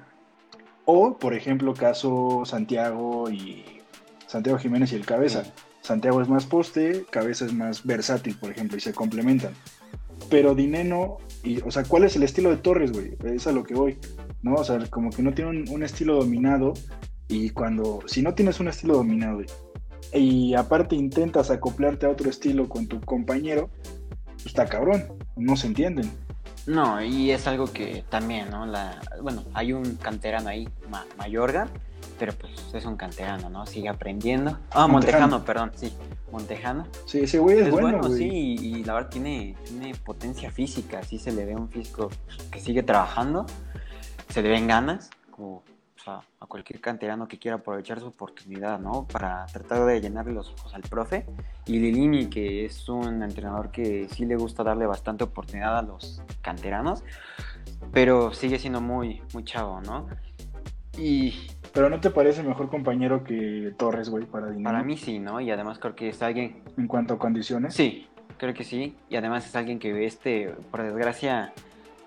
O, 0.84 1.16
por 1.16 1.32
ejemplo, 1.32 1.72
caso 1.72 2.42
Santiago 2.44 3.30
y 3.30 3.64
Santiago 4.26 4.58
Jiménez 4.58 4.90
y 4.90 4.96
el 4.96 5.06
Cabeza. 5.06 5.44
Santiago 5.80 6.20
es 6.20 6.28
más 6.28 6.44
poste, 6.44 7.04
Cabeza 7.08 7.44
es 7.44 7.54
más 7.54 7.86
versátil, 7.86 8.36
por 8.36 8.50
ejemplo, 8.50 8.76
y 8.76 8.80
se 8.80 8.92
complementan. 8.92 9.52
Pero 10.28 10.56
Dineno, 10.56 11.18
y, 11.44 11.60
o 11.62 11.70
sea, 11.70 11.84
¿cuál 11.84 12.02
es 12.02 12.16
el 12.16 12.24
estilo 12.24 12.50
de 12.50 12.56
Torres, 12.56 12.90
güey? 12.90 13.16
Es 13.32 13.46
a 13.46 13.52
lo 13.52 13.62
que 13.62 13.74
voy, 13.74 13.96
¿no? 14.42 14.54
O 14.54 14.64
sea, 14.64 14.80
como 14.90 15.10
que 15.10 15.22
no 15.22 15.34
tiene 15.34 15.50
un, 15.50 15.68
un 15.68 15.84
estilo 15.84 16.16
dominado 16.16 16.74
y 17.28 17.50
cuando, 17.50 18.00
si 18.06 18.22
no 18.22 18.34
tienes 18.34 18.58
un 18.58 18.66
estilo 18.66 18.94
dominado 18.94 19.40
y 20.12 20.54
aparte 20.54 20.94
intentas 20.94 21.50
acoplarte 21.50 22.06
a 22.06 22.10
otro 22.10 22.28
estilo 22.28 22.68
con 22.68 22.86
tu 22.86 23.00
compañero, 23.00 23.70
pues 24.26 24.46
está 24.46 24.66
cabrón, 24.66 25.04
no 25.36 25.56
se 25.56 25.68
entienden. 25.68 26.10
No, 26.66 27.02
y 27.02 27.30
es 27.32 27.46
algo 27.46 27.66
que 27.66 28.04
también, 28.08 28.50
¿no? 28.50 28.66
La, 28.66 29.00
bueno, 29.20 29.42
hay 29.52 29.72
un 29.72 29.96
canterano 29.96 30.48
ahí, 30.48 30.68
Mayorga, 31.18 31.68
pero 32.18 32.32
pues 32.34 32.52
es 32.72 32.84
un 32.84 32.96
canterano, 32.96 33.50
¿no? 33.50 33.66
Sigue 33.66 33.88
aprendiendo. 33.88 34.58
Ah, 34.70 34.86
Montejano, 34.86 35.44
perdón, 35.44 35.72
sí, 35.74 35.92
Montejano. 36.30 36.86
Sí, 37.06 37.20
ese 37.20 37.38
güey 37.38 37.58
es, 37.58 37.70
bueno, 37.70 38.08
sí, 38.10 38.56
y, 38.60 38.84
la 38.84 38.94
verdad 38.94 39.10
tiene, 39.10 39.56
tiene 39.64 39.94
potencia 39.94 40.50
física, 40.52 41.02
sí 41.02 41.18
se 41.18 41.32
le 41.32 41.44
ve 41.44 41.56
un 41.56 41.68
físico 41.68 42.10
que 42.50 42.60
sigue 42.60 42.84
trabajando, 42.84 43.46
se 44.28 44.42
le 44.42 44.50
ven 44.50 44.68
ganas, 44.68 45.10
como 45.30 45.64
a, 46.06 46.22
cualquier 46.46 46.80
canterano 46.80 47.26
que 47.26 47.38
quiera 47.38 47.56
aprovechar 47.56 48.00
su 48.00 48.06
oportunidad, 48.06 48.78
¿no? 48.78 49.06
Para 49.06 49.46
tratar 49.46 49.84
de 49.86 50.00
llenarle 50.00 50.32
los 50.32 50.50
ojos 50.50 50.74
al 50.74 50.82
profe. 50.82 51.26
Y 51.66 51.78
Lilini, 51.78 52.26
que 52.26 52.64
es 52.64 52.88
un 52.88 53.22
entrenador 53.22 53.70
que 53.70 54.08
sí 54.08 54.24
le 54.26 54.36
gusta 54.36 54.62
darle 54.62 54.86
bastante 54.86 55.24
oportunidad 55.24 55.78
a 55.78 55.82
los 55.82 56.22
canteranos, 56.42 57.04
pero 57.92 58.32
sigue 58.32 58.58
siendo 58.58 58.80
muy, 58.80 59.22
muy 59.32 59.44
chavo, 59.44 59.80
¿no? 59.80 60.06
Y... 60.98 61.48
Pero 61.72 61.88
¿no 61.88 62.00
te 62.00 62.10
parece 62.10 62.42
mejor 62.42 62.68
compañero 62.68 63.24
que 63.24 63.72
Torres, 63.78 64.10
güey, 64.10 64.26
para 64.26 64.48
dinero? 64.48 64.64
Para 64.64 64.82
mí 64.82 64.98
sí, 64.98 65.18
¿no? 65.18 65.40
Y 65.40 65.50
además 65.50 65.78
creo 65.78 65.94
que 65.94 66.10
es 66.10 66.22
alguien... 66.22 66.62
¿En 66.76 66.86
cuanto 66.86 67.14
a 67.14 67.18
condiciones? 67.18 67.74
Sí, 67.74 68.08
creo 68.36 68.52
que 68.52 68.62
sí. 68.62 68.94
Y 69.08 69.16
además 69.16 69.46
es 69.46 69.56
alguien 69.56 69.78
que, 69.78 70.04
este, 70.04 70.54
por 70.70 70.82
desgracia, 70.82 71.54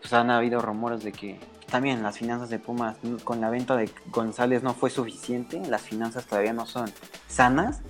pues 0.01 0.13
han 0.13 0.29
habido 0.29 0.61
rumores 0.61 1.03
de 1.03 1.11
que 1.11 1.39
también 1.69 2.03
las 2.03 2.17
finanzas 2.17 2.49
de 2.49 2.59
Pumas 2.59 2.97
con 3.23 3.41
la 3.41 3.49
venta 3.49 3.75
de 3.75 3.89
González 4.07 4.63
no 4.63 4.73
fue 4.73 4.89
suficiente, 4.89 5.61
las 5.67 5.81
finanzas 5.81 6.25
todavía 6.25 6.53
no 6.53 6.65
son 6.65 6.91
sanas 7.27 7.81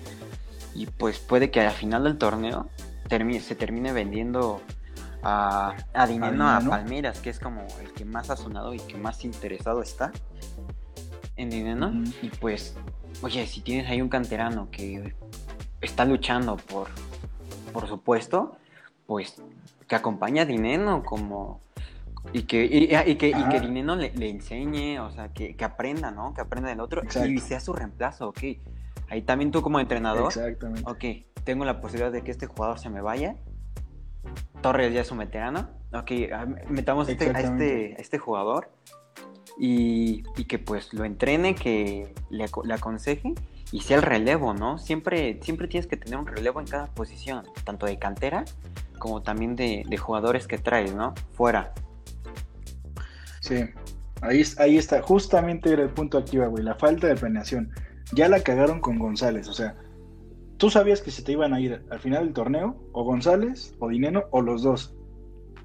y 0.73 0.87
pues 0.87 1.19
puede 1.19 1.51
que 1.51 1.61
al 1.61 1.73
final 1.73 2.03
del 2.03 2.17
torneo 2.17 2.69
se 3.07 3.55
termine 3.55 3.93
vendiendo 3.93 4.61
a, 5.23 5.75
a 5.93 6.07
Dineno, 6.07 6.49
a, 6.49 6.59
Palmeiras, 6.59 7.19
que 7.19 7.29
es 7.29 7.39
como 7.39 7.65
el 7.81 7.91
que 7.93 8.05
más 8.05 8.29
ha 8.29 8.35
sonado 8.35 8.73
y 8.73 8.79
que 8.79 8.97
más 8.97 9.23
interesado 9.25 9.81
está 9.81 10.11
en 11.35 11.49
Dineno. 11.49 11.91
Y 12.21 12.29
pues, 12.29 12.75
oye, 13.21 13.45
si 13.47 13.61
tienes 13.61 13.89
ahí 13.89 14.01
un 14.01 14.09
canterano 14.09 14.69
que 14.71 15.15
está 15.81 16.05
luchando 16.05 16.57
por, 16.57 16.89
por 17.73 17.87
supuesto, 17.87 18.57
pues 19.07 19.41
que 19.87 19.95
acompaña 19.95 20.43
a 20.43 20.45
Dineno 20.45 21.03
como 21.03 21.61
y 22.33 22.43
que, 22.43 22.65
y, 22.65 23.15
que, 23.15 23.29
y 23.29 23.49
que 23.49 23.59
Dineno 23.59 23.95
le, 23.95 24.29
enseñe, 24.29 24.99
o 24.99 25.11
sea, 25.11 25.29
que, 25.29 25.55
aprenda, 25.63 26.11
¿no? 26.11 26.33
Que 26.33 26.41
aprenda 26.41 26.69
del 26.69 26.79
otro 26.79 27.01
y 27.27 27.39
sea 27.39 27.59
su 27.59 27.73
reemplazo, 27.73 28.29
ok. 28.29 28.39
Ahí 29.09 29.21
también 29.21 29.51
tú 29.51 29.61
como 29.61 29.79
entrenador, 29.79 30.27
Exactamente. 30.27 30.83
ok, 30.85 31.43
tengo 31.43 31.63
la 31.63 31.79
posibilidad 31.79 32.11
de 32.11 32.23
que 32.23 32.31
este 32.31 32.47
jugador 32.47 32.79
se 32.79 32.89
me 32.89 33.01
vaya. 33.01 33.35
Torres 34.61 34.91
ya 34.93 35.01
es 35.01 35.11
un 35.11 35.19
veterano, 35.19 35.69
ok, 35.93 36.11
metamos 36.69 37.07
este, 37.07 37.29
a, 37.29 37.39
este, 37.39 38.01
este 38.01 38.17
jugador 38.17 38.71
y, 39.57 40.23
que 40.47 40.57
pues 40.57 40.93
lo 40.93 41.05
entrene, 41.05 41.53
que 41.53 42.13
le, 42.31 42.45
le 42.63 42.73
aconseje 42.73 43.35
y 43.71 43.81
sea 43.81 43.97
el 43.97 44.03
relevo, 44.03 44.53
¿no? 44.53 44.77
Siempre, 44.79 45.39
siempre 45.41 45.67
tienes 45.67 45.87
que 45.87 45.97
tener 45.97 46.17
un 46.17 46.25
relevo 46.25 46.59
en 46.59 46.65
cada 46.65 46.87
posición, 46.87 47.43
tanto 47.63 47.85
de 47.85 47.99
cantera 47.99 48.45
como 48.99 49.21
también 49.21 49.55
de, 49.55 49.97
jugadores 49.97 50.47
que 50.47 50.57
traes, 50.57 50.95
¿no? 50.95 51.13
Fuera. 51.33 51.73
Sí, 53.45 53.63
ahí, 54.21 54.41
ahí 54.57 54.75
está, 54.75 55.03
justamente 55.03 55.71
era 55.71 55.83
el 55.83 55.91
punto 55.91 56.17
aquí, 56.17 56.39
güey, 56.39 56.63
la 56.63 56.73
falta 56.73 57.05
de 57.05 57.15
planeación. 57.15 57.69
Ya 58.11 58.27
la 58.27 58.39
cagaron 58.39 58.81
con 58.81 58.97
González, 58.97 59.47
o 59.47 59.53
sea, 59.53 59.75
tú 60.57 60.71
sabías 60.71 60.99
que 60.99 61.11
se 61.11 61.21
te 61.21 61.33
iban 61.33 61.53
a 61.53 61.61
ir 61.61 61.85
al 61.91 61.99
final 61.99 62.25
del 62.25 62.33
torneo, 62.33 62.75
o 62.91 63.03
González, 63.03 63.75
o 63.77 63.89
Dineno, 63.89 64.23
o 64.31 64.41
los 64.41 64.63
dos. 64.63 64.95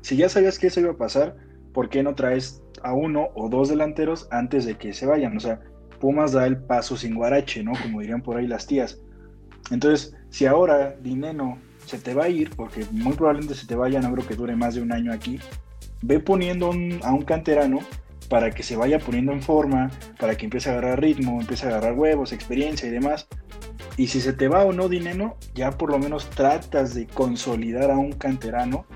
Si 0.02 0.14
ya 0.14 0.28
sabías 0.28 0.58
que 0.58 0.66
eso 0.66 0.80
iba 0.80 0.90
a 0.90 0.98
pasar, 0.98 1.38
¿por 1.72 1.88
qué 1.88 2.02
no 2.02 2.14
traes 2.14 2.62
a 2.82 2.92
uno 2.92 3.28
o 3.34 3.48
dos 3.48 3.70
delanteros 3.70 4.28
antes 4.30 4.66
de 4.66 4.76
que 4.76 4.92
se 4.92 5.06
vayan? 5.06 5.34
O 5.38 5.40
sea, 5.40 5.62
Pumas 6.00 6.32
da 6.32 6.46
el 6.46 6.58
paso 6.58 6.98
sin 6.98 7.14
guarache, 7.14 7.64
¿no? 7.64 7.72
Como 7.82 8.00
dirían 8.02 8.20
por 8.20 8.36
ahí 8.36 8.46
las 8.46 8.66
tías. 8.66 9.00
Entonces, 9.70 10.14
si 10.28 10.44
ahora 10.44 10.96
Dineno 11.00 11.56
se 11.86 11.98
te 11.98 12.12
va 12.12 12.24
a 12.24 12.28
ir, 12.28 12.50
porque 12.56 12.84
muy 12.90 13.14
probablemente 13.14 13.54
se 13.54 13.66
te 13.66 13.74
vaya, 13.74 14.02
no 14.02 14.12
creo 14.12 14.26
que 14.26 14.34
dure 14.34 14.54
más 14.54 14.74
de 14.74 14.82
un 14.82 14.92
año 14.92 15.14
aquí, 15.14 15.40
ve 16.02 16.20
poniendo 16.20 16.72
a 17.02 17.12
un 17.12 17.22
canterano 17.22 17.80
para 18.28 18.52
que 18.52 18.62
se 18.62 18.76
vaya 18.76 18.98
poniendo 19.00 19.32
en 19.32 19.42
forma, 19.42 19.90
para 20.18 20.36
que 20.36 20.44
empiece 20.44 20.70
a 20.70 20.72
agarrar 20.72 21.00
ritmo, 21.00 21.40
empiece 21.40 21.66
a 21.66 21.70
agarrar 21.70 21.94
huevos, 21.94 22.32
experiencia 22.32 22.88
y 22.88 22.92
demás. 22.92 23.26
Y 23.96 24.06
si 24.06 24.20
se 24.20 24.32
te 24.32 24.48
va 24.48 24.64
o 24.64 24.72
no 24.72 24.88
dinero, 24.88 25.36
ya 25.54 25.72
por 25.72 25.90
lo 25.90 25.98
menos 25.98 26.30
tratas 26.30 26.94
de 26.94 27.06
consolidar 27.08 27.90
a 27.90 27.98
un 27.98 28.12
canterano 28.12 28.86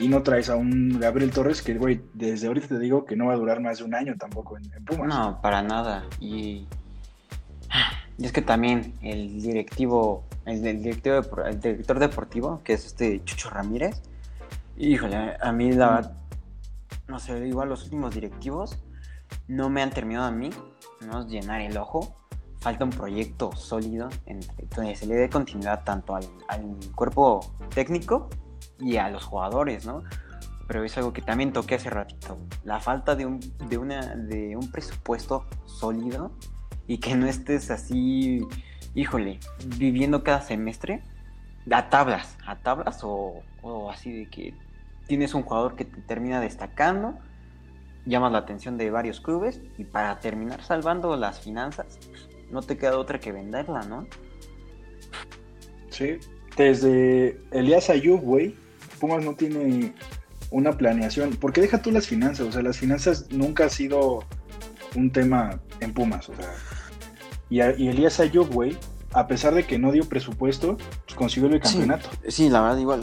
y 0.00 0.08
no 0.08 0.22
traes 0.22 0.50
a 0.50 0.56
un 0.56 0.98
Gabriel 0.98 1.30
Torres 1.30 1.62
que, 1.62 1.74
güey, 1.74 2.00
desde 2.12 2.48
ahorita 2.48 2.68
te 2.68 2.78
digo 2.78 3.04
que 3.04 3.16
no 3.16 3.26
va 3.26 3.34
a 3.34 3.36
durar 3.36 3.60
más 3.60 3.78
de 3.78 3.84
un 3.84 3.94
año 3.94 4.16
tampoco 4.18 4.58
en, 4.58 4.84
Pumas. 4.84 5.08
No, 5.08 5.40
para 5.40 5.62
nada. 5.62 6.06
Y... 6.18 6.66
es 8.18 8.32
que 8.32 8.42
también 8.42 8.94
el 9.02 9.40
directivo, 9.40 10.24
el, 10.44 10.60
directivo, 10.60 11.20
el 11.46 11.60
director 11.60 11.98
deportivo, 12.00 12.62
que 12.64 12.72
es 12.72 12.86
este 12.86 13.22
Chucho 13.24 13.50
Ramírez, 13.50 14.02
híjole, 14.80 15.36
a 15.40 15.52
mí 15.52 15.72
la 15.72 16.20
no 17.10 17.18
sé, 17.18 17.46
igual 17.46 17.68
los 17.68 17.84
últimos 17.84 18.14
directivos 18.14 18.78
no 19.48 19.68
me 19.68 19.82
han 19.82 19.90
terminado 19.90 20.26
a 20.26 20.30
mí, 20.30 20.50
no 21.04 21.26
llenar 21.26 21.60
el 21.60 21.76
ojo. 21.76 22.16
Falta 22.60 22.84
un 22.84 22.90
proyecto 22.90 23.52
sólido 23.52 24.08
entre, 24.26 24.66
donde 24.76 24.94
se 24.94 25.06
le 25.06 25.14
dé 25.14 25.30
continuidad 25.30 25.82
tanto 25.82 26.14
al, 26.14 26.24
al 26.48 26.76
cuerpo 26.94 27.40
técnico 27.74 28.28
y 28.78 28.98
a 28.98 29.08
los 29.08 29.24
jugadores, 29.24 29.86
¿no? 29.86 30.02
Pero 30.66 30.84
es 30.84 30.96
algo 30.98 31.12
que 31.12 31.22
también 31.22 31.52
toqué 31.52 31.76
hace 31.76 31.88
ratito. 31.88 32.38
La 32.62 32.78
falta 32.78 33.16
de 33.16 33.24
un, 33.24 33.40
de 33.68 33.78
una, 33.78 34.14
de 34.14 34.56
un 34.56 34.70
presupuesto 34.70 35.46
sólido 35.64 36.32
y 36.86 36.98
que 36.98 37.16
no 37.16 37.26
estés 37.26 37.70
así, 37.70 38.46
híjole, 38.94 39.40
viviendo 39.78 40.22
cada 40.22 40.42
semestre 40.42 41.02
a 41.70 41.88
tablas, 41.88 42.36
a 42.46 42.56
tablas 42.56 43.00
o, 43.02 43.42
o 43.62 43.90
así 43.90 44.12
de 44.12 44.26
que 44.28 44.54
tienes 45.06 45.34
un 45.34 45.42
jugador 45.42 45.76
que 45.76 45.84
te 45.84 46.00
termina 46.02 46.40
destacando, 46.40 47.18
llamas 48.06 48.32
la 48.32 48.38
atención 48.38 48.78
de 48.78 48.90
varios 48.90 49.20
clubes 49.20 49.60
y 49.78 49.84
para 49.84 50.20
terminar 50.20 50.62
salvando 50.62 51.16
las 51.16 51.40
finanzas, 51.40 51.98
no 52.50 52.62
te 52.62 52.76
queda 52.76 52.98
otra 52.98 53.20
que 53.20 53.32
venderla, 53.32 53.82
¿no? 53.82 54.06
Sí, 55.90 56.18
desde 56.56 57.40
Elías 57.50 57.90
Ayub, 57.90 58.20
güey, 58.20 58.56
Pumas 58.98 59.24
no 59.24 59.34
tiene 59.34 59.94
una 60.50 60.72
planeación, 60.72 61.36
porque 61.40 61.60
deja 61.60 61.82
tú 61.82 61.90
las 61.90 62.06
finanzas, 62.06 62.46
o 62.46 62.52
sea, 62.52 62.62
las 62.62 62.78
finanzas 62.78 63.30
nunca 63.30 63.66
ha 63.66 63.68
sido 63.68 64.24
un 64.96 65.10
tema 65.12 65.60
en 65.80 65.92
Pumas, 65.92 66.28
o 66.28 66.34
sea, 66.34 66.52
y, 67.48 67.60
y 67.82 67.88
Elías 67.88 68.20
Ayub, 68.20 68.48
güey, 68.52 68.76
a 69.12 69.26
pesar 69.26 69.54
de 69.54 69.64
que 69.64 69.78
no 69.78 69.92
dio 69.92 70.08
presupuesto, 70.08 70.76
pues 71.04 71.14
consiguió 71.16 71.50
el 71.50 71.60
campeonato. 71.60 72.08
Sí, 72.28 72.48
la 72.48 72.62
verdad 72.62 72.78
igual. 72.78 73.02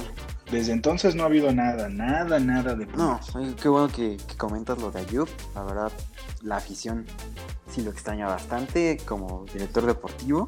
Desde 0.52 0.72
entonces 0.72 1.14
no 1.14 1.24
ha 1.24 1.26
habido 1.26 1.52
nada, 1.52 1.90
nada, 1.90 2.40
nada 2.40 2.74
de 2.74 2.88
Pumas. 2.88 3.36
No, 3.36 3.56
qué 3.58 3.68
bueno 3.68 3.90
que, 3.90 4.18
comentas 4.38 4.80
lo 4.80 4.92
de 4.92 5.02
Ayub, 5.02 5.28
la 5.54 5.64
verdad, 5.64 5.92
la 6.42 6.56
afición 6.56 7.06
sí 7.70 7.82
lo 7.82 7.92
extraña 7.92 8.28
bastante 8.28 8.98
como 9.06 9.44
director 9.52 9.86
deportivo. 9.86 10.48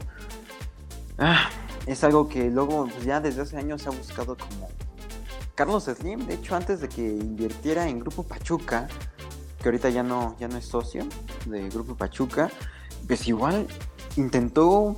Ah, 1.17 1.49
es 1.85 2.01
algo 2.05 2.29
que 2.29 2.49
luego 2.49 2.87
pues, 2.87 3.03
ya 3.03 3.19
desde 3.19 3.41
hace 3.41 3.57
años 3.57 3.81
se 3.81 3.89
ha 3.89 3.91
buscado 3.91 4.37
como 4.37 4.69
Carlos 5.53 5.83
Slim, 5.83 6.25
de 6.25 6.35
hecho, 6.35 6.55
antes 6.55 6.79
de 6.79 6.87
que 6.87 7.05
invirtiera 7.05 7.85
en 7.89 7.99
Grupo 7.99 8.23
Pachuca, 8.23 8.87
que 9.61 9.65
ahorita 9.65 9.89
ya 9.89 10.01
no, 10.01 10.37
ya 10.39 10.47
no 10.47 10.55
es 10.55 10.65
socio 10.65 11.05
de 11.45 11.67
Grupo 11.67 11.95
Pachuca, 11.95 12.49
pues 13.05 13.27
igual 13.27 13.67
intentó 14.15 14.95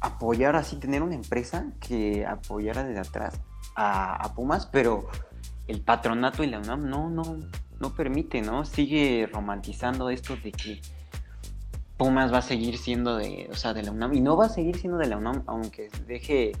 apoyar 0.00 0.54
así, 0.56 0.76
tener 0.76 1.02
una 1.02 1.14
empresa 1.14 1.64
que 1.80 2.26
apoyara 2.26 2.84
desde 2.84 3.00
atrás 3.00 3.40
a, 3.74 4.32
Pumas, 4.34 4.66
pero 4.66 5.08
el 5.68 5.80
patronato 5.80 6.42
y 6.42 6.46
la 6.46 6.58
UNAM 6.58 6.88
no, 6.88 7.10
no, 7.10 7.38
no 7.80 7.94
permite, 7.94 8.42
¿no? 8.42 8.64
Sigue 8.64 9.28
romantizando 9.32 10.10
esto 10.10 10.36
de 10.36 10.52
que 10.52 10.80
Pumas 11.96 12.32
va 12.32 12.38
a 12.38 12.42
seguir 12.42 12.78
siendo 12.78 13.16
de, 13.16 13.48
o 13.50 13.54
sea, 13.54 13.74
de 13.74 13.82
la 13.82 13.90
UNAM 13.90 14.14
y 14.14 14.20
no 14.20 14.36
va 14.36 14.46
a 14.46 14.48
seguir 14.48 14.76
siendo 14.76 14.98
de 14.98 15.06
la 15.06 15.16
UNAM 15.16 15.42
aunque 15.46 15.88
deje, 16.06 16.52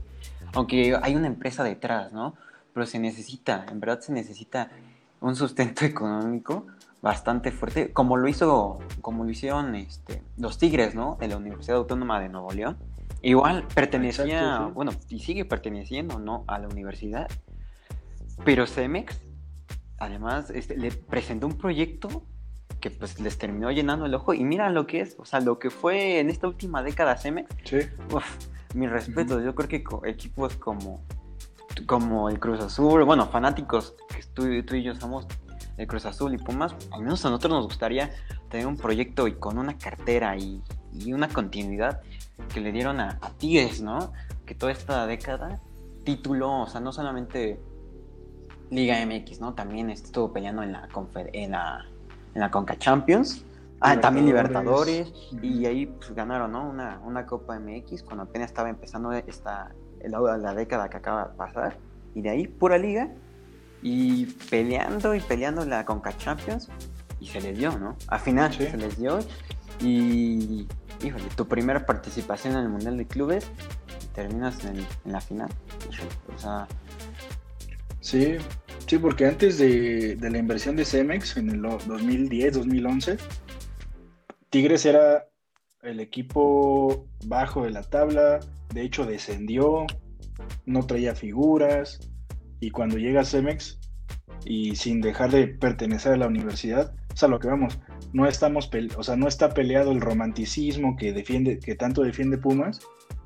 aunque 0.54 0.98
hay 1.02 1.14
una 1.14 1.26
empresa 1.26 1.64
detrás, 1.64 2.12
¿no? 2.12 2.34
pero 2.72 2.86
se 2.86 2.98
necesita, 2.98 3.66
en 3.70 3.80
verdad 3.80 4.00
se 4.00 4.12
necesita 4.12 4.70
un 5.20 5.36
sustento 5.36 5.84
económico 5.84 6.66
bastante 7.00 7.50
fuerte, 7.50 7.92
como 7.92 8.16
lo 8.16 8.28
hizo, 8.28 8.78
como 9.00 9.24
lo 9.24 9.30
hicieron 9.30 9.74
este, 9.74 10.22
los 10.38 10.58
Tigres, 10.58 10.94
¿no? 10.94 11.16
De 11.18 11.26
la 11.26 11.36
Universidad 11.36 11.78
Autónoma 11.78 12.20
de 12.20 12.28
Nuevo 12.28 12.52
León. 12.52 12.76
Igual 13.22 13.66
pertenecía, 13.74 14.70
bueno, 14.74 14.92
y 15.08 15.20
sigue 15.20 15.44
perteneciendo, 15.44 16.18
¿no? 16.18 16.44
A 16.48 16.58
la 16.58 16.68
universidad. 16.68 17.28
Pero 18.44 18.66
Cemex, 18.66 19.20
además, 19.98 20.50
este, 20.50 20.76
le 20.76 20.90
presentó 20.90 21.46
un 21.46 21.56
proyecto 21.56 22.26
que 22.80 22.90
pues 22.90 23.20
les 23.20 23.38
terminó 23.38 23.70
llenando 23.70 24.06
el 24.06 24.14
ojo 24.14 24.34
y 24.34 24.42
mira 24.42 24.68
lo 24.70 24.86
que 24.88 25.00
es, 25.00 25.14
o 25.18 25.24
sea, 25.24 25.40
lo 25.40 25.60
que 25.60 25.70
fue 25.70 26.18
en 26.18 26.30
esta 26.30 26.48
última 26.48 26.82
década 26.82 27.16
Cemex. 27.16 27.48
Sí. 27.64 27.78
Uf, 28.12 28.24
mi 28.74 28.88
respeto, 28.88 29.40
yo 29.40 29.54
creo 29.54 29.68
que 29.68 29.84
equipos 30.08 30.56
como 30.56 31.04
como 31.86 32.28
el 32.28 32.38
Cruz 32.38 32.60
Azul, 32.60 33.04
bueno, 33.04 33.26
fanáticos 33.26 33.94
que 34.08 34.22
tú, 34.34 34.46
y 34.46 34.82
yo 34.82 34.94
somos 34.94 35.26
el 35.76 35.86
Cruz 35.86 36.06
Azul 36.06 36.34
y 36.34 36.38
Pumas, 36.38 36.74
al 36.90 37.02
menos 37.02 37.24
a 37.24 37.30
nosotros 37.30 37.52
nos 37.52 37.66
gustaría 37.66 38.10
tener 38.50 38.66
un 38.66 38.76
proyecto 38.76 39.26
y 39.26 39.34
con 39.34 39.58
una 39.58 39.78
cartera 39.78 40.36
y, 40.36 40.62
una 41.12 41.28
continuidad 41.28 42.02
que 42.48 42.60
le 42.60 42.72
dieron 42.72 43.00
a, 43.00 43.18
a, 43.20 43.30
Tigres, 43.30 43.80
¿no? 43.80 44.12
Que 44.46 44.54
toda 44.54 44.72
esta 44.72 45.06
década 45.06 45.60
título, 46.04 46.62
o 46.62 46.66
sea, 46.66 46.80
no 46.80 46.92
solamente 46.92 47.60
Liga 48.70 49.04
MX, 49.04 49.40
¿no? 49.40 49.54
También 49.54 49.90
estuvo 49.90 50.32
peleando 50.32 50.62
en 50.62 50.72
la, 50.72 50.88
en 51.32 51.50
la, 51.50 51.86
en 52.34 52.40
la 52.40 52.50
Conca 52.50 52.78
Champions. 52.78 53.44
Ah, 53.80 54.00
también 54.00 54.26
Libertadores. 54.26 55.12
Y 55.42 55.66
ahí 55.66 55.86
pues, 55.86 56.14
ganaron, 56.14 56.52
¿no? 56.52 56.68
Una, 56.68 57.00
una 57.04 57.26
Copa 57.26 57.58
MX 57.58 58.02
cuando 58.02 58.24
apenas 58.24 58.50
estaba 58.50 58.70
empezando 58.70 59.12
esta, 59.12 59.72
la, 60.02 60.38
la 60.38 60.54
década 60.54 60.88
que 60.88 60.96
acaba 60.96 61.28
de 61.28 61.36
pasar. 61.36 61.76
Y 62.14 62.22
de 62.22 62.30
ahí, 62.30 62.46
pura 62.46 62.78
liga. 62.78 63.10
Y 63.82 64.26
peleando 64.48 65.14
y 65.14 65.20
peleando 65.20 65.64
la 65.64 65.84
Conca 65.84 66.16
Champions. 66.16 66.68
Y 67.20 67.26
se 67.26 67.40
les 67.40 67.58
dio, 67.58 67.76
¿no? 67.78 67.96
A 68.06 68.18
final 68.18 68.52
se 68.52 68.76
les 68.76 68.98
dio. 68.98 69.18
Y, 69.80 70.66
híjole, 71.02 71.24
tu 71.36 71.46
primera 71.46 71.84
participación 71.84 72.54
en 72.54 72.60
el 72.60 72.68
Mundial 72.68 72.96
de 72.96 73.06
Clubes. 73.06 73.50
terminas 74.14 74.64
en, 74.64 74.86
la 75.04 75.20
final. 75.20 75.50
Sí, 78.00 78.36
sí, 78.86 78.98
porque 78.98 79.26
antes 79.26 79.58
de, 79.58 80.16
la 80.20 80.38
inversión 80.38 80.76
de 80.76 80.84
Cemex 80.84 81.36
en 81.36 81.50
el 81.50 81.62
2010, 81.62 82.54
2011, 82.54 83.16
Tigres 84.50 84.84
era 84.84 85.28
el 85.82 86.00
equipo 86.00 87.06
bajo 87.24 87.64
de 87.64 87.70
la 87.70 87.82
tabla, 87.82 88.40
de 88.74 88.82
hecho 88.82 89.06
descendió, 89.06 89.86
no 90.66 90.86
traía 90.86 91.14
figuras 91.14 92.10
y 92.60 92.70
cuando 92.70 92.98
llega 92.98 93.24
Cemex 93.24 93.78
y 94.44 94.76
sin 94.76 95.00
dejar 95.00 95.30
de 95.30 95.48
pertenecer 95.48 96.12
a 96.12 96.16
la 96.16 96.26
universidad, 96.26 96.94
es 97.14 97.22
a 97.22 97.28
lo 97.28 97.38
que 97.38 97.48
vamos, 97.48 97.78
no 98.12 98.26
estamos, 98.26 98.70
o 98.96 99.02
sea, 99.02 99.16
no 99.16 99.28
está 99.28 99.54
peleado 99.54 99.92
el 99.92 100.00
romanticismo 100.00 100.96
que 100.96 101.12
defiende, 101.12 101.58
que 101.58 101.74
tanto 101.74 102.02
defiende 102.02 102.38
Pumas 102.38 102.80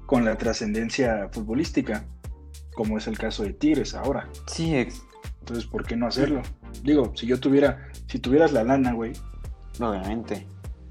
con 0.06 0.24
la 0.24 0.36
trascendencia 0.36 1.28
futbolística, 1.32 2.04
como 2.74 2.98
es 2.98 3.06
el 3.06 3.18
caso 3.18 3.42
de 3.42 3.52
Tigres 3.52 3.94
ahora. 3.94 4.28
Sí, 4.46 4.74
entonces, 5.40 5.66
¿por 5.66 5.84
qué 5.84 5.96
no 5.96 6.06
hacerlo? 6.06 6.42
Digo, 6.82 7.12
si 7.14 7.26
yo 7.26 7.40
tuviera, 7.40 7.88
si 8.06 8.18
tuvieras 8.18 8.52
la 8.52 8.64
lana, 8.64 8.92
güey. 8.92 9.12
Obviamente. 9.80 10.46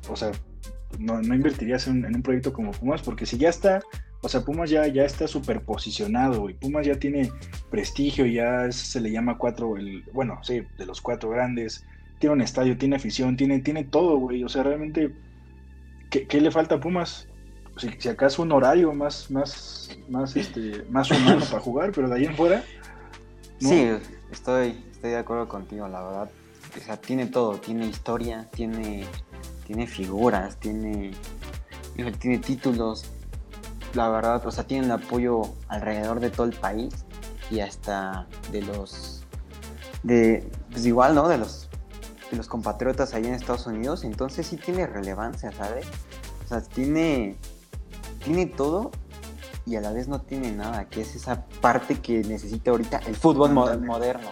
O 0.10 0.16
sea, 0.16 0.32
no, 1.00 1.22
invertirías 1.22 1.88
en, 1.88 2.06
un 2.06 2.22
proyecto 2.22 2.54
como 2.54 2.72
Pumas, 2.72 3.02
porque 3.02 3.26
si 3.26 3.38
ya 3.38 3.50
está, 3.50 3.82
o 4.22 4.30
sea, 4.30 4.42
Pumas 4.42 4.70
ya, 4.70 4.88
ya 4.88 5.04
está 5.04 5.28
superposicionado, 5.28 6.50
y 6.50 6.54
Pumas 6.54 6.86
ya 6.86 7.00
tiene 7.00 7.32
prestigio, 7.70 8.26
ya 8.26 8.72
se 8.72 9.00
le 9.02 9.12
llama 9.12 9.38
cuatro, 9.38 9.78
el, 9.78 10.04
bueno, 10.14 10.40
sí, 10.44 10.64
de 10.78 10.86
los 10.86 11.02
cuatro 11.02 11.30
grandes, 11.30 11.86
tiene 12.20 12.34
un 12.34 12.42
estadio, 12.42 12.78
tiene 12.78 12.96
afición, 12.96 13.36
tiene, 13.38 13.60
tiene 13.60 13.84
todo, 13.84 14.18
güey. 14.18 14.44
O 14.44 14.50
sea, 14.50 14.64
realmente, 14.64 15.14
¿qué, 16.10 16.42
le 16.42 16.52
falta 16.52 16.76
a 16.76 16.80
Pumas? 16.80 17.28
Si, 17.78 18.08
acaso 18.08 18.42
un 18.42 18.52
horario 18.52 18.94
más, 18.94 19.30
más, 19.30 19.98
más, 20.08 20.36
este, 20.36 20.86
más 20.90 21.12
humano 21.12 21.44
para 21.50 21.60
jugar, 21.60 21.92
pero 21.94 22.08
de 22.08 22.16
ahí 22.16 22.26
en 22.26 22.36
fuera. 22.36 22.64
Sí, 23.60 23.90
estoy, 24.32 24.84
estoy 24.92 25.12
de 25.12 25.18
acuerdo 25.18 25.48
contigo, 25.48 25.88
la 25.88 26.02
verdad. 26.02 26.30
O 26.78 26.80
sea, 26.86 26.98
tiene 26.98 27.28
todo, 27.28 27.58
tiene 27.58 27.86
historia, 27.88 28.48
tiene, 28.52 29.06
tiene 29.66 29.88
figuras, 29.88 30.58
tiene, 30.58 31.12
tiene 32.20 32.38
títulos. 32.40 33.06
La 33.94 34.10
verdad, 34.10 34.46
o 34.46 34.52
sea, 34.52 34.66
tiene 34.66 34.86
el 34.86 34.92
apoyo 34.92 35.42
alrededor 35.70 36.20
de 36.20 36.30
todo 36.30 36.48
el 36.48 36.54
país 36.54 36.94
y 37.50 37.60
hasta 37.60 38.28
de 38.52 38.62
los, 38.62 39.24
de, 40.04 40.50
pues 40.72 40.86
igual, 40.86 41.16
¿no? 41.16 41.28
De 41.28 41.38
los 41.38 41.65
de 42.32 42.38
los 42.38 42.48
compatriotas 42.48 43.14
allá 43.14 43.30
en 43.30 43.36
Estados 43.36 43.68
Unidos, 43.68 44.04
entonces 44.04 44.48
sí 44.48 44.58
tiene 44.58 44.88
relevancia, 44.88 45.52
¿sabes? 45.52 45.86
O 46.44 46.48
sea, 46.48 46.62
tiene, 46.62 47.38
tiene 48.24 48.46
todo 48.46 48.92
y 49.66 49.76
a 49.76 49.82
la 49.82 49.92
vez 49.92 50.08
no 50.08 50.22
tiene 50.22 50.52
nada, 50.52 50.86
que 50.86 51.02
es 51.02 51.16
esa 51.16 51.46
parte 51.62 52.00
que 52.00 52.24
necesita 52.24 52.72
ahorita 52.72 53.00
el 53.08 53.16
fútbol 53.16 53.52
moderno. 53.54 54.30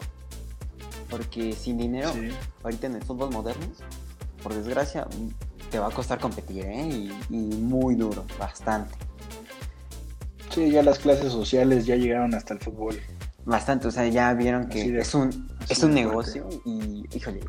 Porque 1.09 1.53
sin 1.53 1.77
dinero, 1.77 2.11
ahorita 2.63 2.87
en 2.87 2.95
el 2.95 3.03
fútbol 3.03 3.31
moderno, 3.31 3.65
por 4.41 4.53
desgracia, 4.53 5.07
te 5.69 5.79
va 5.79 5.87
a 5.87 5.91
costar 5.91 6.19
competir, 6.19 6.65
¿eh? 6.65 6.87
Y, 6.87 7.11
y 7.29 7.37
muy 7.37 7.95
duro, 7.95 8.25
bastante. 8.39 8.95
Sí, 10.49 10.69
ya 10.69 10.83
las 10.83 10.99
clases 10.99 11.31
sociales 11.31 11.85
ya 11.85 11.95
llegaron 11.95 12.33
hasta 12.35 12.53
el 12.53 12.59
fútbol. 12.59 12.99
Bastante, 13.45 13.87
o 13.89 13.91
sea, 13.91 14.07
ya 14.07 14.33
vieron 14.33 14.69
que 14.69 14.97
es 14.97 15.13
un, 15.13 15.49
es 15.67 15.83
un 15.83 15.93
negocio 15.93 16.47
y, 16.65 17.05
híjole, 17.13 17.41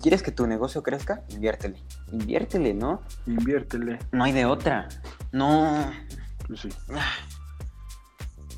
¿quieres 0.00 0.20
que 0.20 0.32
tu 0.32 0.48
negocio 0.48 0.82
crezca? 0.82 1.22
Inviértele. 1.28 1.78
Inviértele, 2.10 2.74
¿no? 2.74 3.02
Inviértele. 3.26 4.00
No 4.10 4.24
hay 4.24 4.32
de 4.32 4.46
otra. 4.46 4.88
No. 5.30 5.92
Pues 6.48 6.60
sí. 6.60 6.68
Ah. 6.90 7.12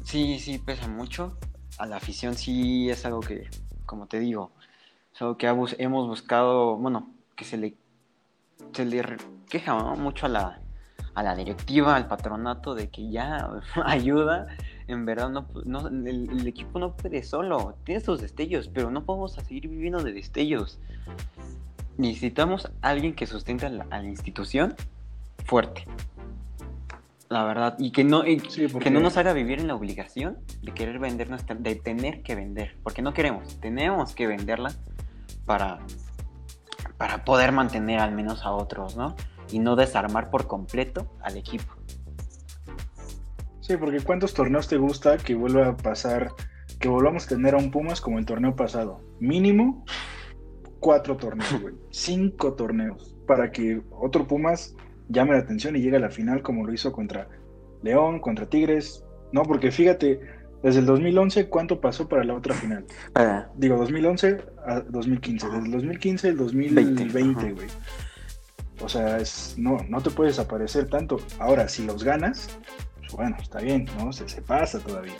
Sí, 0.05 0.39
sí, 0.39 0.59
pesa 0.59 0.89
mucho. 0.89 1.37
A 1.79 1.85
la 1.85 1.97
afición 1.97 2.35
sí 2.35 2.89
es 2.89 3.05
algo 3.05 3.21
que, 3.21 3.51
como 3.85 4.07
te 4.07 4.19
digo, 4.19 4.53
es 5.15 5.21
algo 5.21 5.37
que 5.37 5.47
hemos 5.47 6.09
buscado, 6.09 6.77
bueno, 6.79 7.13
que 7.37 7.45
se 7.45 7.59
le, 7.59 7.75
se 8.73 8.87
le 8.87 9.05
queja 9.51 9.75
mucho 9.97 10.27
a 10.27 10.29
la, 10.31 10.61
a 11.15 11.23
la 11.23 11.35
directiva, 11.35 11.95
al 11.95 12.09
patronato, 12.09 12.75
de 12.75 12.89
que 12.89 13.11
ya 13.11 13.51
ayuda 13.85 14.47
en 14.87 15.07
verdad 15.07 15.31
no, 15.31 15.89
el, 15.89 16.47
equipo 16.47 16.79
no 16.79 16.97
puede 16.97 17.23
solo, 17.23 17.77
tiene 17.85 18.01
sus 18.01 18.21
destellos, 18.21 18.69
pero 18.69 18.91
no 18.91 19.05
podemos 19.05 19.33
seguir 19.33 19.69
viviendo 19.69 20.03
de 20.03 20.13
destellos. 20.13 20.79
Necesitamos 21.97 22.71
alguien 22.83 23.15
que 23.15 23.27
sustente 23.27 23.67
a 23.67 23.71
la, 23.71 24.05
institución 24.05 24.75
fuerte. 25.45 25.87
La 27.29 27.45
verdad, 27.45 27.77
y 27.79 27.91
que 27.91 28.05
no, 28.05 28.23
que 28.23 28.91
no 28.91 29.01
nos 29.01 29.17
haga 29.17 29.33
vivir 29.33 29.59
en 29.59 29.69
la 29.69 29.75
obligación 29.75 30.39
de 30.63 30.73
querer 30.73 30.99
vender 30.99 31.31
nuestra, 31.31 31.57
de 31.57 31.75
tener 31.75 32.23
que 32.23 32.35
vender, 32.35 32.77
porque 32.83 33.01
no 33.01 33.15
queremos, 33.15 33.59
tenemos 33.61 34.15
que 34.15 34.27
venderla 34.27 34.73
para, 35.47 35.79
para 36.99 37.25
poder 37.25 37.53
mantener 37.53 38.01
al 38.01 38.13
menos 38.13 38.45
a 38.45 38.53
otros, 38.53 38.97
¿no? 38.97 39.17
Y 39.51 39.59
no 39.59 39.75
desarmar 39.75 40.31
por 40.31 40.47
completo 40.47 41.07
al 41.23 41.37
equipo. 41.37 41.74
Sí, 43.67 43.79
porque 43.79 44.01
¿cuántos 44.01 44.35
torneos 44.35 44.69
te 44.69 44.77
gusta 44.77 45.17
que 45.17 45.35
vuelva 45.35 45.69
a 45.69 45.77
pasar, 45.77 46.33
que 46.79 46.87
volvamos 46.87 47.25
a 47.25 47.29
tener 47.31 47.55
a 47.55 47.57
un 47.57 47.71
Pumas 47.71 47.99
como 47.99 48.19
el 48.19 48.27
torneo 48.27 48.55
pasado? 48.55 49.01
Mínimo 49.21 49.87
cuatro 50.81 51.17
torneos, 51.17 51.51
güey. 51.63 51.75
Cinco 51.91 52.53
torneos. 52.53 53.17
Para 53.27 53.51
que 53.51 53.81
otro 53.91 54.27
Pumas 54.27 54.77
llame 55.09 55.33
la 55.33 55.39
atención 55.39 55.77
y 55.77 55.81
llegue 55.81 55.97
a 55.97 56.01
la 56.01 56.11
final 56.11 56.43
como 56.43 56.67
lo 56.67 56.75
hizo 56.75 56.93
contra 56.93 57.27
León, 57.83 58.21
contra 58.21 58.45
Tigres. 58.45 59.03
No, 59.33 59.45
porque 59.45 59.71
fíjate, 59.73 60.21
desde 60.63 60.81
el 60.81 60.87
2011, 60.87 61.49
¿cuánto 61.49 61.81
pasó 61.81 62.07
para 62.07 62.23
la 62.23 62.35
otra 62.35 62.55
final? 62.55 62.85
Ah. 63.15 63.47
Digo, 63.57 63.79
2011 63.79 64.45
a 64.67 64.81
2015. 64.81 65.47
Desde 65.47 65.65
el 65.65 65.71
2015 65.71 66.29
al 66.29 66.37
2020, 66.37 67.53
güey. 67.53 67.69
O 68.83 68.91
sea, 68.91 69.17
es, 69.17 69.55
no, 69.57 69.79
no 69.89 70.03
te 70.03 70.11
puedes 70.11 70.39
aparecer 70.39 70.91
tanto. 70.91 71.17
Ahora, 71.39 71.67
si 71.67 71.87
los 71.87 72.05
ganas, 72.05 72.59
bueno, 73.13 73.37
está 73.41 73.61
bien, 73.61 73.89
¿no? 73.99 74.13
Se, 74.13 74.29
se 74.29 74.43
pasa 74.43 74.79
todavía, 74.81 75.15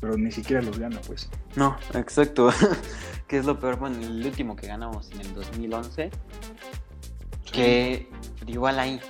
pero 0.00 0.16
ni 0.16 0.30
siquiera 0.30 0.62
los 0.62 0.78
gana, 0.78 1.00
pues. 1.06 1.28
No, 1.56 1.76
exacto. 1.94 2.50
que 3.28 3.38
es 3.38 3.44
lo 3.44 3.60
peor, 3.60 3.78
bueno, 3.78 3.98
el 3.98 4.24
último 4.24 4.56
que 4.56 4.66
ganamos 4.66 5.10
en 5.12 5.20
el 5.20 5.34
2011, 5.34 6.10
que 7.52 8.08
igual 8.46 8.78
ahí 8.78 9.00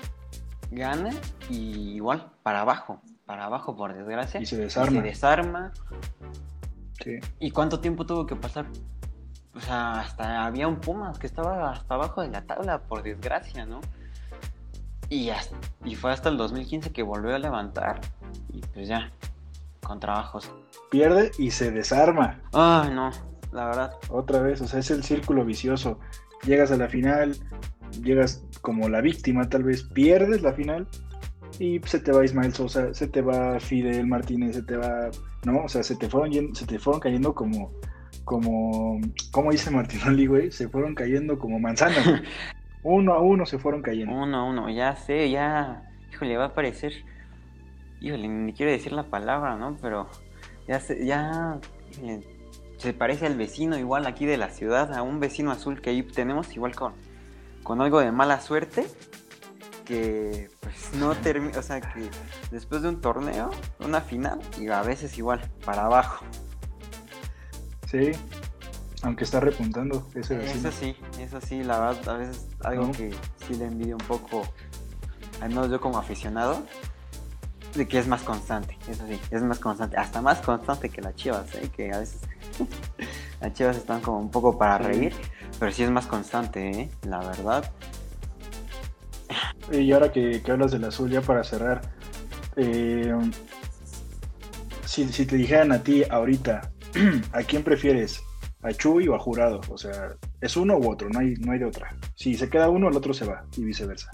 gana 0.71 1.11
y 1.49 1.95
igual 1.95 2.31
para 2.43 2.61
abajo, 2.61 3.01
para 3.27 3.45
abajo 3.45 3.77
por 3.77 3.95
desgracia. 3.95 4.41
Y 4.41 4.47
se 4.47 4.57
desarma. 4.57 5.01
se 5.01 5.07
desarma. 5.07 5.73
Sí. 7.03 7.19
¿Y 7.39 7.51
cuánto 7.53 7.81
tiempo 7.81 8.05
tuvo 8.07 8.27
que 8.27 8.37
pasar? 8.37 8.67
O 9.55 9.61
sea, 9.61 10.01
hasta 10.01 10.45
había 10.45 10.69
un 10.69 10.81
Pumas 10.81 11.19
que 11.19 11.27
estaba 11.27 11.73
hasta 11.73 11.95
abajo 11.95 12.23
de 12.23 12.29
la 12.29 12.43
tabla, 12.43 12.83
por 12.83 13.03
desgracia, 13.03 13.67
¿no? 13.67 13.81
Y, 15.09 15.31
y 15.85 15.95
fue 15.95 16.13
hasta 16.13 16.29
el 16.29 16.37
2015 16.37 16.93
que 16.93 17.03
volvió 17.03 17.35
a 17.35 17.39
levantar. 17.39 18.01
Y 18.59 18.61
pues 18.75 18.89
ya, 18.89 19.13
con 19.85 20.01
trabajos. 20.01 20.51
Pierde 20.91 21.31
y 21.39 21.53
se 21.53 21.71
desarma. 21.71 22.41
Ay, 22.53 22.91
no, 22.91 23.11
la 23.53 23.67
verdad. 23.67 23.97
Otra 24.11 24.41
vez, 24.41 24.61
o 24.61 24.67
sea, 24.67 24.81
es 24.81 24.91
el 24.91 25.05
círculo 25.05 25.45
vicioso. 25.45 26.01
Llegas 26.45 26.73
a 26.73 26.77
la 26.77 26.89
final, 26.89 27.37
llegas 28.03 28.45
como 28.61 28.89
la 28.89 29.01
víctima, 29.01 29.49
tal 29.49 29.63
vez 29.63 29.85
pierdes 29.85 30.43
la 30.43 30.53
final 30.53 30.89
y 31.61 31.81
se 31.85 32.01
te 32.01 32.11
va 32.11 32.25
Ismael 32.25 32.53
Sosa, 32.53 32.93
se 32.95 33.07
te 33.07 33.23
va 33.23 33.61
Fidel 33.61 34.07
Martínez, 34.09 34.57
se 34.57 34.63
te 34.63 34.77
va, 34.77 35.11
¿no? 35.45 35.65
O 35.65 35.69
sea, 35.69 35.85
se 35.85 35.95
te 35.95 36.09
fueron, 36.09 36.55
se 36.55 36.67
te 36.67 36.81
fueron 36.81 37.01
cayendo 37.01 37.35
como, 37.35 37.73
como, 38.25 39.01
¿cómo 39.31 39.53
dice 39.53 39.71
Martinoli, 39.71 40.27
güey? 40.27 40.51
Se 40.51 40.69
fueron 40.69 40.97
cayendo 40.97 41.39
como 41.39 41.61
manzanas. 41.61 42.05
Uno 42.83 43.13
a 43.13 43.21
uno 43.21 43.45
se 43.45 43.59
fueron 43.59 43.83
cayendo. 43.83 44.15
Uno 44.15 44.39
a 44.39 44.45
uno, 44.45 44.71
ya 44.71 44.95
sé, 44.97 45.31
ya. 45.31 45.83
Híjole, 46.13 46.37
va 46.37 46.47
a 46.47 46.55
parecer. 46.55 46.93
Híjole, 48.01 48.29
ni 48.29 48.53
quiero 48.53 48.73
decir 48.73 48.93
la 48.93 49.05
palabra, 49.05 49.57
¿no? 49.57 49.77
Pero 49.81 50.09
ya 50.67 50.81
se, 50.81 51.05
ya. 51.05 51.59
se 52.79 52.93
parece 52.93 53.27
al 53.27 53.37
vecino 53.37 53.77
igual 53.77 54.07
aquí 54.07 54.27
de 54.27 54.37
la 54.37 54.51
ciudad, 54.51 54.95
a 54.95 55.03
un 55.03 55.21
vecino 55.21 55.51
azul 55.51 55.81
que 55.81 55.91
ahí 55.91 56.03
tenemos, 56.03 56.55
igual 56.55 56.77
con, 56.77 56.95
con 57.63 57.81
algo 57.81 58.01
de 58.01 58.13
mala 58.13 58.41
suerte. 58.41 58.87
Que 59.85 60.51
pues 60.61 60.91
no 60.95 61.15
termina, 61.15 61.59
o 61.59 61.63
sea 61.63 61.81
que 61.81 62.11
después 62.51 62.83
de 62.83 62.91
un 62.91 63.01
torneo, 63.01 63.51
una 63.81 64.03
final, 64.03 64.39
y 64.61 64.69
a 64.69 64.83
veces 64.83 65.17
igual, 65.17 65.41
para 65.65 65.87
abajo. 65.87 66.27
Sí, 67.87 68.13
aunque 69.03 69.25
está 69.25 69.41
repuntando 69.41 70.07
ese 70.15 70.37
vecino. 70.37 70.69
Eso 70.69 70.79
sí, 70.79 70.97
eso 71.19 71.41
sí, 71.41 71.63
la 71.65 71.79
verdad, 71.79 72.09
a 72.15 72.19
veces 72.19 72.49
algo 72.61 72.93
que 72.93 73.15
sí 73.47 73.55
le 73.57 73.65
envidio 73.65 73.97
un 73.97 74.07
poco, 74.07 74.43
al 75.41 75.49
menos 75.49 75.71
yo 75.71 75.81
como 75.81 75.99
aficionado, 75.99 76.67
de 77.79 77.89
que 77.89 77.99
es 77.99 78.07
más 78.07 78.23
constante, 78.23 78.77
eso 78.89 79.07
sí, 79.07 79.19
es 79.31 79.43
más 79.43 79.59
constante, 79.59 79.97
hasta 79.97 80.21
más 80.21 80.41
constante 80.41 80.91
que 80.91 81.01
las 81.01 81.15
chivas, 81.17 81.55
¿eh? 81.55 81.71
que 81.75 81.93
a 81.93 82.01
veces 82.01 82.21
las 83.41 83.53
chivas 83.55 83.77
están 83.77 84.01
como 84.01 84.19
un 84.19 84.31
poco 84.31 84.59
para 84.59 84.79
reír, 84.79 85.15
pero 85.59 85.73
sí 85.73 85.85
es 85.85 85.91
más 85.91 86.07
constante, 86.07 86.71
¿eh? 86.71 86.91
la 87.05 87.19
verdad. 87.21 87.71
Y 89.73 89.93
ahora 89.93 90.13
que, 90.13 90.43
hablas 90.49 90.73
del 90.73 90.85
azul, 90.85 91.11
ya 91.11 91.21
para 91.21 91.45
cerrar, 91.45 91.81
eh, 92.57 93.15
si, 94.85 95.09
si 95.09 95.27
te 95.27 95.37
dijeran 95.37 95.73
a 95.73 95.83
ti 95.83 96.03
ahorita, 96.09 96.71
¿a 97.33 97.43
quién 97.43 97.63
prefieres? 97.63 98.23
a 98.63 98.73
Chuy 98.73 99.09
o 99.09 99.15
a 99.15 99.19
Jurado. 99.19 99.61
O 99.69 99.79
sea, 99.79 100.17
es 100.41 100.57
uno 100.57 100.77
u 100.77 100.91
otro, 100.91 101.09
no 101.09 101.21
hay, 101.21 101.35
no 101.35 101.53
hay 101.53 101.59
de 101.59 101.67
otra. 101.67 101.97
Si 102.15 102.35
se 102.35 102.49
queda 102.49 102.69
uno, 102.69 102.89
el 102.89 102.97
otro 102.97 103.15
se 103.15 103.25
va 103.25 103.45
y 103.57 103.65
viceversa. 103.65 104.11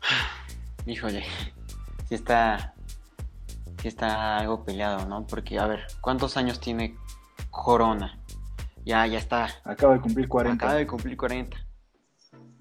Híjole, 0.86 1.24
si 2.08 2.14
está, 2.14 2.74
si 3.80 3.88
está 3.88 4.38
algo 4.38 4.64
peleado, 4.64 5.06
¿no? 5.06 5.26
Porque, 5.26 5.58
a 5.58 5.66
ver, 5.66 5.86
¿cuántos 6.00 6.36
años 6.36 6.60
tiene 6.60 6.96
Corona. 7.54 8.18
Ya, 8.84 9.06
ya 9.06 9.18
está. 9.18 9.48
Acaba 9.64 9.94
de 9.94 10.00
cumplir 10.00 10.28
40. 10.28 10.64
Acaba 10.64 10.78
de 10.78 10.86
cumplir 10.86 11.16
40. 11.16 11.56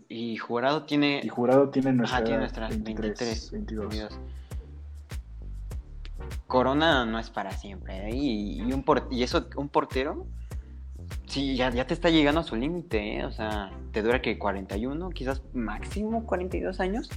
Y 0.07 0.37
Jurado 0.37 0.83
tiene. 0.83 1.21
Y 1.23 1.27
Jurado 1.27 1.69
tiene 1.69 1.91
nuestra. 1.91 2.19
Ajá, 2.19 2.23
tiene 2.23 2.39
nuestras 2.39 2.81
23, 2.81 3.51
22. 3.51 4.19
Corona 6.47 7.05
no 7.05 7.19
es 7.19 7.29
para 7.29 7.51
siempre. 7.51 8.09
¿eh? 8.09 8.15
Y, 8.15 8.61
un 8.71 8.85
y 9.11 9.23
eso, 9.23 9.47
un 9.57 9.67
portero. 9.67 10.27
Sí, 11.25 11.55
ya, 11.55 11.69
ya 11.71 11.87
te 11.87 11.93
está 11.93 12.09
llegando 12.09 12.41
a 12.41 12.43
su 12.43 12.55
límite, 12.55 13.17
¿eh? 13.17 13.25
O 13.25 13.31
sea, 13.31 13.71
te 13.91 14.01
dura 14.01 14.21
que 14.21 14.37
41, 14.37 15.09
quizás 15.09 15.41
máximo 15.53 16.25
42 16.25 16.79
años. 16.79 17.09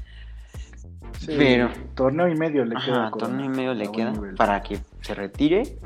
Sí, 1.18 1.34
pero. 1.36 1.70
Torneo 1.94 2.28
y 2.28 2.34
medio 2.34 2.64
le 2.64 2.76
queda. 2.76 3.10
torneo 3.10 3.46
y 3.46 3.48
medio 3.48 3.74
le 3.74 3.90
queda 3.90 4.12
para 4.36 4.62
que 4.62 4.78
se 5.00 5.14
retire 5.14 5.78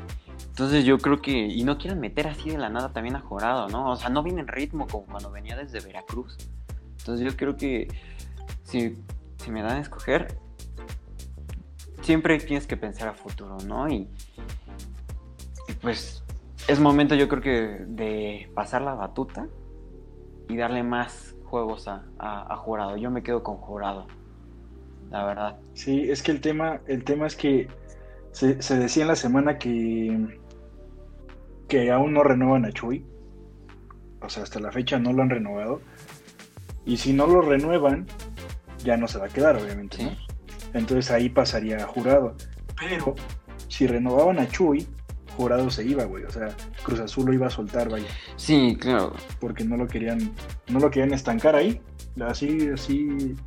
entonces 0.51 0.83
yo 0.83 0.97
creo 0.97 1.21
que, 1.21 1.31
y 1.31 1.63
no 1.63 1.77
quieran 1.77 1.99
meter 1.99 2.27
así 2.27 2.49
de 2.49 2.57
la 2.57 2.69
nada 2.69 2.91
también 2.91 3.15
a 3.15 3.21
Jorado, 3.21 3.69
¿no? 3.69 3.89
O 3.89 3.95
sea, 3.95 4.09
no 4.09 4.21
viene 4.21 4.41
en 4.41 4.47
ritmo 4.47 4.85
como 4.85 5.05
cuando 5.05 5.31
venía 5.31 5.55
desde 5.55 5.79
Veracruz. 5.79 6.37
Entonces 6.99 7.25
yo 7.25 7.37
creo 7.37 7.55
que 7.55 7.87
si, 8.63 8.97
me 9.49 9.61
dan 9.61 9.77
a 9.77 9.79
escoger, 9.79 10.37
siempre 12.01 12.37
tienes 12.39 12.67
que 12.67 12.77
pensar 12.77 13.07
a 13.07 13.13
futuro, 13.13 13.57
¿no? 13.65 13.87
Y, 13.89 14.09
pues 15.81 16.23
es 16.67 16.79
momento 16.79 17.15
yo 17.15 17.27
creo 17.27 17.41
que 17.41 17.85
de 17.87 18.51
pasar 18.53 18.81
la 18.81 18.93
batuta 18.93 19.47
y 20.49 20.57
darle 20.57 20.83
más 20.83 21.33
juegos 21.45 21.87
a, 21.87 22.03
a, 22.19 22.55
Jurado. 22.57 22.97
Yo 22.97 23.09
me 23.09 23.23
quedo 23.23 23.41
con 23.41 23.55
Jurado, 23.55 24.05
la 25.11 25.25
verdad. 25.25 25.59
Sí, 25.73 26.09
es 26.09 26.23
que 26.23 26.31
el 26.31 26.41
tema, 26.41 26.81
el 26.87 27.03
tema 27.03 27.27
es 27.27 27.35
que 27.35 27.67
se, 28.31 28.61
se 28.61 28.77
decía 28.77 29.03
en 29.03 29.09
la 29.09 29.15
semana 29.15 29.57
que 29.57 30.39
que 31.71 31.89
aún 31.89 32.11
no 32.13 32.21
renuevan 32.21 32.65
a 32.65 32.71
Chuy. 32.73 33.05
O 34.21 34.29
sea, 34.29 34.43
hasta 34.43 34.59
la 34.59 34.73
fecha 34.73 34.99
no 34.99 35.13
lo 35.13 35.23
han 35.23 35.29
renovado. 35.29 35.79
Y 36.85 36.97
si 36.97 37.13
no 37.13 37.27
lo 37.27 37.41
renuevan, 37.41 38.07
ya 38.83 38.97
no 38.97 39.07
se 39.07 39.17
va 39.17 39.27
a 39.27 39.29
quedar, 39.29 39.55
obviamente. 39.55 40.17
Entonces 40.73 41.09
ahí 41.11 41.29
pasaría 41.29 41.77
a 41.77 41.87
jurado. 41.87 42.35
Pero 42.77 43.15
si 43.69 43.87
renovaban 43.87 44.39
a 44.39 44.49
Chuy, 44.49 44.85
jurado 45.37 45.69
se 45.69 45.85
iba, 45.85 46.03
güey. 46.03 46.25
O 46.25 46.29
sea, 46.29 46.49
Cruz 46.83 46.99
Azul 46.99 47.27
lo 47.27 47.33
iba 47.33 47.47
a 47.47 47.49
soltar, 47.49 47.87
vaya. 47.87 48.07
Sí, 48.35 48.75
claro. 48.77 49.13
Porque 49.39 49.63
no 49.63 49.77
lo 49.77 49.87
querían, 49.87 50.33
no 50.67 50.79
lo 50.79 50.91
querían 50.91 51.13
estancar 51.13 51.55
ahí. 51.55 51.81
Así, 52.19 52.67
así, 52.67 53.37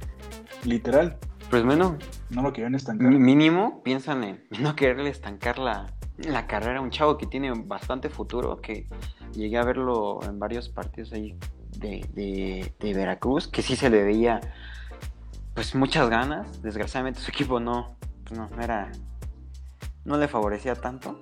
literal. 0.65 1.19
Pues 1.55 1.65
bueno. 1.65 1.97
No 2.31 2.43
lo 2.43 2.53
querían 2.53 2.75
estancar. 2.75 3.13
Mínimo 3.13 3.81
piensan 3.85 4.25
en 4.25 4.45
no 4.61 4.75
quererle 4.75 5.09
estancar 5.09 5.61
la, 5.61 5.87
la 6.17 6.49
carrera, 6.49 6.81
un 6.81 6.91
chavo 6.91 7.17
que 7.17 7.29
tiene 7.29 7.53
bastante 7.55 8.11
futuro, 8.11 8.61
que 8.61 8.89
llegué 9.35 9.57
a 9.57 9.63
verlo 9.63 10.19
en 10.25 10.41
varios 10.41 10.69
partidos 10.69 11.13
ahí 11.13 11.39
de, 11.79 12.75
Veracruz, 12.81 13.47
que 13.47 13.63
sí 13.63 13.77
se 13.77 13.89
le 13.89 14.03
veía 14.03 14.41
pues 15.55 15.77
muchas 15.77 16.11
ganas, 16.11 16.61
desgraciadamente 16.61 17.21
su 17.21 17.31
equipo 17.31 17.61
no, 17.61 17.99
pues, 18.25 18.37
no, 18.37 18.51
era, 18.61 18.91
no 20.05 20.17
le 20.17 20.27
favorecía 20.27 20.75
tanto, 20.75 21.21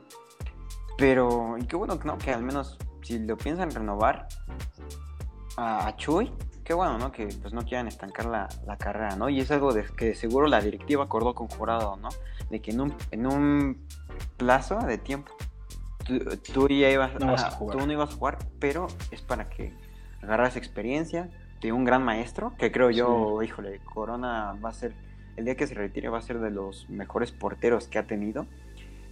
pero 0.96 1.58
y 1.58 1.66
qué 1.66 1.76
bueno 1.76 1.98
que 1.98 2.06
no, 2.06 2.16
que 2.16 2.30
al 2.30 2.42
menos 2.42 2.78
si 3.02 3.18
lo 3.18 3.36
piensan 3.36 3.70
renovar 3.70 4.28
a, 5.58 5.94
Chuy, 5.98 6.32
qué 6.64 6.74
bueno, 6.74 6.98
¿no? 6.98 7.12
Que 7.12 7.26
pues 7.40 7.52
no 7.52 7.62
quieran 7.62 7.88
estancar 7.88 8.26
la, 8.26 8.76
carrera, 8.78 9.16
¿no? 9.16 9.28
Y 9.28 9.40
es 9.40 9.50
algo 9.50 9.72
de 9.72 9.84
que 9.84 10.14
seguro 10.14 10.46
la 10.46 10.60
directiva 10.60 11.04
acordó 11.04 11.34
con 11.34 11.48
Jurado, 11.48 11.96
¿no? 11.96 12.08
De 12.50 12.60
que 12.60 12.70
en 12.70 12.80
un, 12.80 12.94
en 13.10 13.26
un 13.26 13.86
plazo 14.36 14.78
de 14.78 14.98
tiempo. 14.98 15.32
Tú, 16.52 16.68
ya 16.68 16.90
ibas, 16.90 17.14
no 17.20 17.34
a 17.34 17.50
jugar. 17.50 17.78
tú 17.78 17.86
no 17.86 17.92
ibas 17.92 18.10
a 18.10 18.16
jugar, 18.16 18.38
pero 18.58 18.88
es 19.12 19.22
para 19.22 19.48
que 19.48 19.72
agarras 20.20 20.56
experiencia 20.56 21.30
de 21.60 21.72
un 21.72 21.84
gran 21.84 22.02
maestro, 22.02 22.54
que 22.58 22.72
creo 22.72 22.90
yo, 22.90 23.40
híjole, 23.42 23.78
Corona 23.84 24.58
va 24.62 24.70
a 24.70 24.72
ser, 24.72 24.94
el 25.36 25.44
día 25.44 25.54
que 25.54 25.66
se 25.68 25.74
retire 25.74 26.08
va 26.08 26.18
a 26.18 26.22
ser 26.22 26.40
de 26.40 26.50
los 26.50 26.90
mejores 26.90 27.30
porteros 27.30 27.86
que 27.86 27.98
ha 27.98 28.06
tenido 28.06 28.46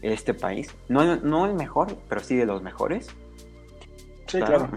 este 0.02 0.34
país. 0.34 0.74
No, 0.88 1.16
no 1.16 1.46
el 1.46 1.54
mejor, 1.54 1.96
pero 2.08 2.20
sí 2.20 2.34
de 2.34 2.46
los 2.46 2.60
mejores. 2.62 3.14
Sí, 4.26 4.40
claro. 4.40 4.68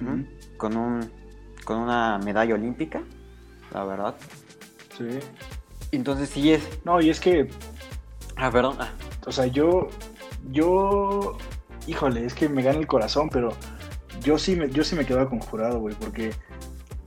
Con 0.58 0.78
un 0.78 1.23
con 1.63 1.78
una 1.78 2.19
medalla 2.19 2.56
olímpica, 2.56 3.02
la 3.71 3.84
verdad. 3.86 4.15
Sí. 4.97 5.19
Entonces 5.91 6.30
sí 6.30 6.54
es. 6.54 6.62
No, 6.86 7.02
y 7.02 7.10
es 7.10 7.19
que. 7.19 7.49
Ah, 8.36 8.52
perdón. 8.52 8.78
Ah. 8.80 8.91
O 9.26 9.32
sea, 9.32 9.45
yo 9.47 9.89
yo, 10.52 11.38
híjole, 11.88 12.26
es 12.26 12.34
que 12.34 12.49
me 12.49 12.63
gana 12.63 12.80
el 12.80 12.88
corazón, 12.88 13.30
pero 13.30 13.54
yo 14.21 14.38
sí 14.38 14.56
me, 14.56 14.69
yo 14.69 14.84
sí 14.84 14.95
me 14.95 15.06
quedaba 15.06 15.30
con 15.30 15.39
jurado, 15.39 15.80
güey, 15.80 15.95
porque 15.95 16.32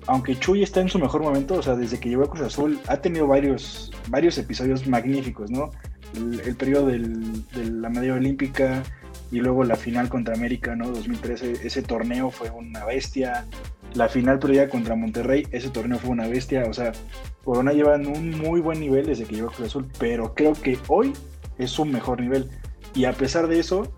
aunque 0.07 0.38
Chuy 0.38 0.62
está 0.62 0.81
en 0.81 0.88
su 0.88 0.99
mejor 0.99 1.23
momento, 1.23 1.55
o 1.55 1.62
sea, 1.62 1.75
desde 1.75 1.99
que 1.99 2.09
llegó 2.09 2.25
a 2.25 2.31
Cruz 2.31 2.42
Azul, 2.42 2.79
ha 2.87 2.99
tenido 2.99 3.27
varios, 3.27 3.92
varios 4.09 4.38
episodios 4.38 4.87
magníficos, 4.87 5.51
¿no? 5.51 5.71
El, 6.14 6.55
periodo 6.57 6.87
de 6.87 6.99
la 6.99 7.90
medalla 7.90 8.14
olímpica 8.14 8.83
y 9.33 9.40
luego 9.40 9.64
la 9.64 9.77
final 9.77 10.09
contra 10.09 10.35
América, 10.35 10.77
¿no? 10.77 10.88
2013, 10.90 11.66
ese 11.66 11.83
torneo 11.83 12.31
fue 12.31 12.51
una 12.51 12.85
bestia. 12.85 13.45
La 13.97 14.11
final 14.11 14.39
previa 14.39 14.69
contra 14.69 14.95
Monterrey, 14.95 15.47
ese 15.53 15.71
torneo 15.71 15.99
fue 15.99 16.11
una 16.11 16.29
bestia. 16.29 16.67
O 16.69 16.75
sea, 16.75 16.93
Corona 17.45 17.73
lleva 17.73 17.95
en 17.95 18.07
un 18.07 18.31
muy 18.39 18.61
buen 18.61 18.79
nivel 18.79 19.07
desde 19.07 19.25
que 19.25 19.37
llegó 19.37 19.49
a 19.49 19.53
Cruz 19.53 19.69
Azul, 19.69 19.89
pero 19.99 20.35
creo 20.35 20.53
que 20.53 20.79
hoy 20.89 21.15
es 21.57 21.71
su 21.71 21.87
mejor 21.87 22.21
nivel. 22.21 22.51
Y 22.95 23.07
a 23.07 23.15
pesar 23.15 23.49
de 23.49 23.59
eso, 23.59 23.91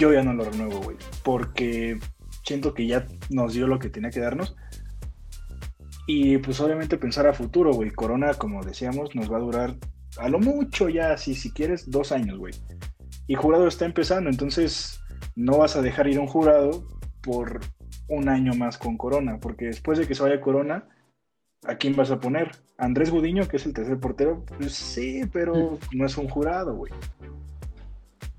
yo 0.00 0.12
ya 0.12 0.24
no 0.24 0.34
lo 0.34 0.44
renuevo, 0.44 0.80
güey. 0.80 0.96
Porque 1.22 1.98
siento 2.42 2.74
que 2.74 2.88
ya 2.88 3.06
nos 3.30 3.54
dio 3.54 3.68
lo 3.68 3.78
que 3.78 3.88
tenía 3.88 4.10
que 4.10 4.18
darnos. 4.18 4.56
Y 6.08 6.38
pues 6.38 6.60
obviamente 6.60 6.98
pensar 6.98 7.28
a 7.28 7.34
futuro, 7.34 7.72
güey. 7.72 7.90
Corona, 7.90 8.34
como 8.34 8.64
decíamos, 8.64 9.14
nos 9.14 9.32
va 9.32 9.36
a 9.36 9.40
durar 9.40 9.76
a 10.18 10.28
lo 10.28 10.40
mucho 10.40 10.88
ya, 10.88 11.16
si, 11.16 11.36
si 11.36 11.52
quieres, 11.52 11.88
dos 11.88 12.10
años, 12.10 12.38
güey. 12.38 12.54
Y 13.28 13.36
jurado 13.36 13.68
está 13.68 13.84
empezando, 13.84 14.28
entonces 14.28 15.00
no 15.36 15.58
vas 15.58 15.76
a 15.76 15.82
dejar 15.82 16.08
ir 16.08 16.18
a 16.18 16.20
un 16.20 16.26
jurado 16.26 16.86
por 17.22 17.60
un 18.08 18.28
año 18.28 18.54
más 18.54 18.78
con 18.78 18.96
Corona, 18.96 19.38
porque 19.40 19.66
después 19.66 19.98
de 19.98 20.06
que 20.06 20.14
se 20.14 20.22
vaya 20.22 20.40
Corona, 20.40 20.88
¿a 21.66 21.76
quién 21.76 21.96
vas 21.96 22.10
a 22.10 22.20
poner? 22.20 22.52
Andrés 22.76 23.10
Gudiño, 23.10 23.48
que 23.48 23.56
es 23.56 23.66
el 23.66 23.72
tercer 23.72 23.98
portero, 23.98 24.44
pues 24.58 24.74
sí, 24.74 25.22
pero 25.32 25.78
no 25.92 26.06
es 26.06 26.16
un 26.18 26.28
jurado, 26.28 26.74
güey 26.74 26.92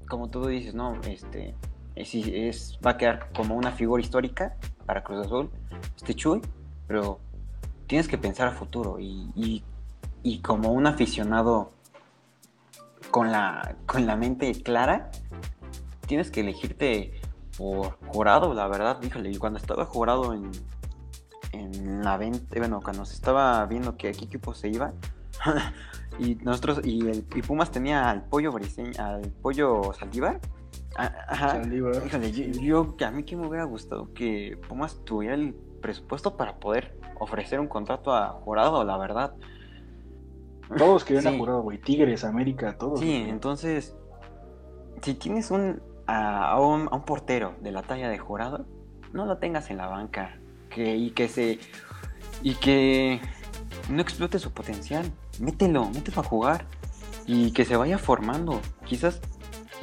como 0.08 0.30
tú 0.30 0.46
dices, 0.48 0.74
¿no? 0.74 1.00
Este, 1.04 1.56
es, 1.96 2.80
va 2.86 2.92
a 2.92 2.98
quedar 2.98 3.30
como 3.36 3.56
una 3.56 3.72
figura 3.72 4.02
histórica 4.02 4.56
para 4.86 5.04
Cruz 5.04 5.26
Azul, 5.26 5.50
este 5.96 6.14
Chuy, 6.14 6.42
pero 6.88 7.20
tienes 7.88 8.08
que 8.08 8.18
pensar 8.18 8.48
a 8.48 8.52
futuro 8.52 8.98
y, 9.00 9.64
como 10.44 10.72
un 10.72 10.88
aficionado 10.88 11.72
con 13.12 13.32
la, 13.32 13.76
con 13.86 14.06
la 14.06 14.16
mente 14.16 14.52
clara, 14.64 15.12
tienes 16.08 16.32
que 16.32 16.42
elegirte 16.42 17.15
por 17.58 17.98
jurado, 18.08 18.54
la 18.54 18.68
verdad, 18.68 19.02
híjole, 19.04 19.38
cuando 19.40 19.60
estaba 19.60 19.86
jurado 19.86 20.34
en, 20.34 20.52
en 21.52 22.04
la 22.04 22.18
venta, 22.18 22.58
bueno, 22.58 22.82
cuando 22.84 23.06
se 23.06 23.16
estaba 23.16 23.66
viendo 23.66 23.98
que 23.98 24.10
a 24.10 24.12
qué 24.12 24.26
equipo 24.26 24.54
se 24.54 24.70
iba, 24.70 24.94
Y 26.20 26.36
nosotros, 26.36 26.82
y, 26.84 27.08
el, 27.08 27.26
y 27.36 27.42
Pumas 27.42 27.72
tenía 27.72 28.10
al 28.10 28.24
pollo 28.24 28.52
briseño, 28.52 28.92
al 28.98 29.32
pollo 29.42 29.92
Saldívar. 29.94 30.40
Ajá. 30.96 31.62
Híjole, 32.06 32.32
yo, 32.32 32.96
a 33.06 33.12
mí 33.12 33.24
que 33.24 33.36
me 33.36 33.48
hubiera 33.48 33.66
gustado 33.66 34.14
que 34.14 34.58
Pumas 34.68 35.04
tuviera 35.04 35.36
el 35.36 35.54
presupuesto 35.82 36.38
para 36.38 36.58
poder 36.58 36.98
ofrecer 37.20 37.60
un 37.60 37.68
contrato 37.68 38.14
a 38.14 38.30
Jurado, 38.30 38.86
la 38.86 38.98
verdad. 38.98 39.36
Todos 40.78 41.04
querían 41.04 41.28
a 41.28 41.38
Jurado, 41.38 41.62
güey. 41.64 41.80
Tigres, 41.80 42.24
América, 42.24 42.78
todos. 42.78 43.02
Sí, 43.02 43.26
entonces, 43.28 43.94
si 45.02 45.16
tienes 45.16 45.52
un 45.52 45.82
a, 46.08 46.60
un 46.60 46.88
a, 46.92 46.96
un 46.96 47.04
portero 47.04 47.56
de 47.62 47.72
la 47.72 47.84
talla 47.84 48.10
de 48.10 48.18
Jurado, 48.18 48.66
no 49.14 49.26
lo 49.26 49.38
tengas 49.38 49.70
en 49.70 49.78
la 49.78 49.88
banca. 49.88 50.38
Que, 50.70 50.96
y 50.96 51.12
que 51.12 51.30
se. 51.30 51.60
Y 52.42 52.56
que 52.56 53.22
no 53.90 54.02
explote 54.02 54.40
su 54.40 54.52
potencial. 54.52 55.12
Mételo, 55.40 55.90
mételo 55.90 56.22
a 56.22 56.24
jugar 56.24 56.66
y 57.26 57.52
que 57.52 57.66
se 57.66 57.78
vaya 57.78 57.98
formando. 57.98 58.62
Quizás 58.86 59.22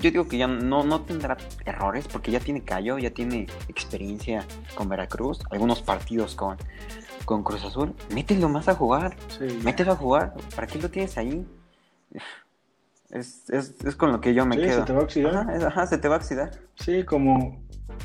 yo 0.01 0.11
digo 0.11 0.27
que 0.27 0.39
ya 0.39 0.47
no, 0.47 0.85
no 0.85 1.03
tendrá 1.03 1.37
errores 1.65 2.09
porque 2.09 2.31
ya 2.31 2.41
tiene 2.41 2.63
callo, 2.63 2.99
ya 2.99 3.11
tiene 3.11 3.47
experiencia 3.69 4.45
con 4.75 4.89
Veracruz, 4.89 5.41
algunos 5.51 5.83
partidos 5.83 6.35
con, 6.35 6.57
con 7.25 7.43
Cruz 7.43 7.65
Azul. 7.65 7.95
Mételo 8.13 8.49
más 8.49 8.69
a 8.69 8.75
jugar, 8.75 9.17
mételo 9.63 9.93
a 9.93 9.97
jugar. 9.97 10.35
¿Para 10.55 10.67
qué 10.67 10.79
lo 10.79 10.91
tienes 10.91 11.17
ahí? 11.19 11.47
Es, 13.13 13.45
con 13.97 14.11
lo 14.11 14.21
que 14.21 14.33
yo 14.33 14.47
me 14.47 14.57
quedo. 14.57 14.81
Se 14.81 14.87
te 14.87 14.93
va 14.93 15.01
a 15.01 15.05
oxidar. 15.05 15.65
Ajá, 15.67 15.87
se 15.87 15.99
te 15.99 16.09
va 16.09 16.17
a 16.17 16.19
oxidar. 16.19 16.51
Sí, 16.77 17.05
como, 17.05 17.63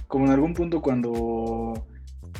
como 0.07 0.25
en 0.25 0.31
algún 0.31 0.53
punto 0.53 0.81
cuando 0.81 1.87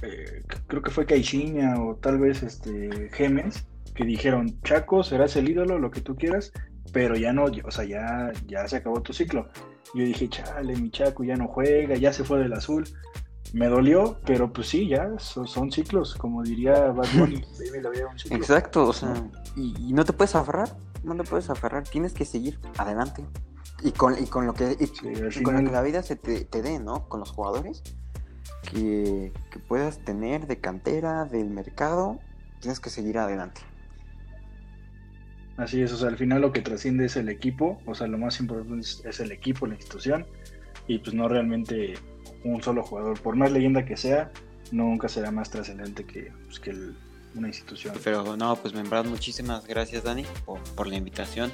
eh, 0.02 0.44
creo 0.68 0.82
que 0.82 0.92
fue 0.92 1.06
Caixinha 1.06 1.82
o 1.82 1.96
tal 1.96 2.20
vez 2.20 2.44
este 2.44 3.10
Gemes, 3.14 3.66
que 3.96 4.06
dijeron, 4.06 4.62
Chaco, 4.64 5.04
serás 5.04 5.36
el 5.38 5.50
ídolo, 5.50 5.80
lo 5.80 5.92
que 5.92 6.02
tú 6.02 6.16
quieras, 6.16 6.52
pero 6.92 7.16
ya 7.16 7.34
no, 7.34 7.46
o 7.46 7.72
sea, 7.72 7.86
ya, 7.86 8.32
ya 8.46 8.68
se 8.68 8.78
acabó 8.78 9.02
tu 9.02 9.14
ciclo. 9.14 9.50
Yo 9.96 10.04
dije, 10.04 10.28
chale, 10.28 10.76
mi 10.76 10.92
Chaco 10.92 11.24
ya 11.24 11.36
no 11.36 11.48
juega, 11.48 11.96
ya 11.96 12.14
se 12.14 12.24
fue 12.24 12.40
del 12.40 12.54
azul. 12.54 12.84
Me 13.54 13.68
dolió, 13.68 14.20
pero 14.26 14.52
pues 14.52 14.68
sí, 14.68 14.90
ya 14.90 15.10
son, 15.20 15.72
ciclos, 15.72 16.16
como 16.16 16.44
diría 16.44 16.92
Bad 16.92 17.08
Bunny, 17.18 17.42
Exacto, 18.32 18.88
o 18.88 18.94
sea, 18.94 19.14
y, 19.56 19.94
no 19.94 20.04
te 20.04 20.12
puedes 20.12 20.36
aferrar, 20.36 20.76
no 21.04 21.16
te 21.16 21.24
puedes 21.24 21.50
aferrar, 21.50 21.84
tienes 21.84 22.14
que 22.14 22.26
seguir 22.26 22.60
adelante. 22.78 23.26
Y 23.84 23.92
con, 23.92 24.18
y 24.22 24.26
con 24.26 24.48
lo 24.48 24.54
que, 24.54 24.76
con 25.44 25.72
la 25.72 25.82
vida 25.82 26.02
se 26.02 26.16
te, 26.16 26.46
te 26.46 26.62
dé, 26.62 26.80
¿no? 26.80 27.08
Con 27.10 27.20
los 27.20 27.32
jugadores 27.32 27.84
que, 28.72 29.32
que 29.52 29.60
puedas 29.60 30.00
tener 30.00 30.48
de 30.48 30.60
cantera, 30.60 31.26
del 31.26 31.50
mercado, 31.50 32.20
tienes 32.60 32.80
que 32.80 32.90
seguir 32.90 33.18
adelante. 33.20 33.62
Así 35.58 35.82
es, 35.82 35.92
o 35.92 35.98
sea, 35.98 36.10
al 36.10 36.18
final 36.18 36.42
lo 36.42 36.52
que 36.52 36.62
trasciende 36.62 37.06
es 37.06 37.16
el 37.16 37.30
equipo, 37.30 37.82
o 37.88 37.96
sea, 37.96 38.06
lo 38.06 38.20
más 38.20 38.40
importante 38.40 38.80
es, 38.80 39.20
el 39.20 39.32
equipo, 39.32 39.66
la 39.66 39.74
institución, 39.74 40.28
y 40.88 41.00
pues 41.00 41.16
no 41.16 41.28
realmente 41.28 41.96
un 42.44 42.62
solo 42.62 42.84
jugador. 42.84 43.20
Por 43.20 43.36
más 43.36 43.52
leyenda 43.52 43.84
que 43.84 43.98
sea, 43.98 44.32
nunca 44.72 45.10
será 45.10 45.32
más 45.32 45.50
trascendente 45.50 46.06
que, 46.06 46.32
pues, 46.46 46.60
que 46.60 46.76
una 47.36 47.48
institución. 47.48 47.96
Pero 48.04 48.38
no, 48.38 48.56
pues 48.56 48.74
en 48.74 48.90
verdad 48.90 49.06
muchísimas 49.06 49.66
gracias 49.66 50.04
Dani 50.04 50.26
por, 50.46 50.60
por, 50.76 50.88
la 50.88 50.96
invitación. 50.96 51.52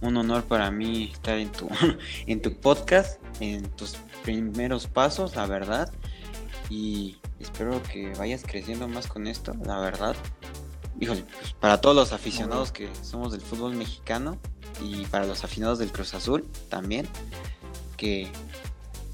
Un 0.00 0.16
honor 0.16 0.44
para 0.44 0.70
mí 0.70 1.10
estar 1.12 1.38
en 1.38 1.50
tu, 1.50 1.68
en 2.26 2.42
tu 2.42 2.54
podcast, 2.56 3.20
en 3.40 3.68
tus 3.70 3.96
primeros 4.22 4.86
pasos, 4.86 5.36
la 5.36 5.46
verdad. 5.46 5.92
Y 6.68 7.18
espero 7.40 7.82
que 7.82 8.12
vayas 8.18 8.42
creciendo 8.42 8.88
más 8.88 9.06
con 9.06 9.26
esto, 9.26 9.54
la 9.64 9.78
verdad 9.78 10.16
híjole, 11.00 11.24
pues 11.38 11.52
para 11.54 11.80
todos 11.80 11.94
los 11.94 12.12
aficionados 12.12 12.72
que 12.72 12.88
somos 13.02 13.32
del 13.32 13.40
fútbol 13.40 13.74
mexicano 13.74 14.38
y 14.82 15.04
para 15.06 15.26
los 15.26 15.44
aficionados 15.44 15.78
del 15.78 15.92
Cruz 15.92 16.14
Azul 16.14 16.46
también, 16.68 17.06
que, 17.96 18.28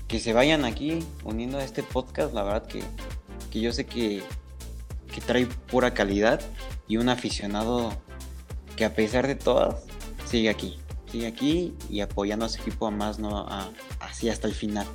que 0.08 0.20
se 0.20 0.32
vayan 0.32 0.64
aquí 0.64 1.00
uniendo 1.24 1.58
a 1.58 1.64
este 1.64 1.82
podcast, 1.82 2.34
la 2.34 2.42
verdad 2.42 2.66
que, 2.66 2.82
que 3.50 3.60
yo 3.60 3.72
sé 3.72 3.86
que, 3.86 4.22
que 5.12 5.20
trae 5.20 5.46
pura 5.70 5.94
calidad 5.94 6.40
y 6.88 6.96
un 6.96 7.08
aficionado 7.08 7.92
que 8.76 8.84
a 8.84 8.94
pesar 8.94 9.26
de 9.26 9.34
todas 9.34 9.84
sigue 10.24 10.48
aquí, 10.48 10.78
sigue 11.10 11.26
aquí 11.26 11.74
y 11.90 12.00
apoyando 12.00 12.46
a 12.46 12.48
su 12.48 12.60
equipo 12.60 12.86
a 12.86 12.90
más, 12.90 13.18
¿no? 13.18 13.46
así 14.00 14.28
hasta 14.28 14.48
el 14.48 14.54
final. 14.54 14.86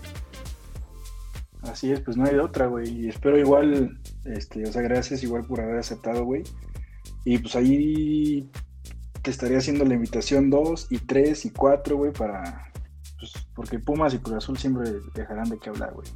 Así 1.62 1.92
es, 1.92 2.00
pues 2.02 2.18
no 2.18 2.26
hay 2.26 2.34
de 2.34 2.40
otra, 2.40 2.68
güey. 2.68 2.90
Y 2.90 3.10
espero 3.10 3.38
igual, 3.38 4.00
este, 4.26 4.64
o 4.68 4.72
sea, 4.72 4.82
gracias 4.82 5.24
igual 5.24 5.46
por 5.46 5.62
haber 5.62 5.78
aceptado, 5.78 6.24
güey. 6.24 6.44
Y 7.26 7.40
pues 7.40 7.56
ahí 7.56 8.50
te 9.22 9.32
estaría 9.32 9.58
haciendo 9.58 9.84
la 9.84 9.96
invitación 9.96 10.50
2 10.50 10.88
y 10.92 11.00
3 11.00 11.46
y 11.46 11.50
4, 11.52 11.98
güey, 11.98 12.14
para... 12.14 12.72
Pues, 13.20 13.34
porque 13.56 13.80
Pumas 13.80 14.14
y 14.14 14.20
Cruz 14.20 14.38
Azul 14.38 14.58
siempre 14.58 14.92
dejarán 15.16 15.50
de 15.50 15.58
qué 15.58 15.70
hablar, 15.70 15.94
güey. 15.94 16.08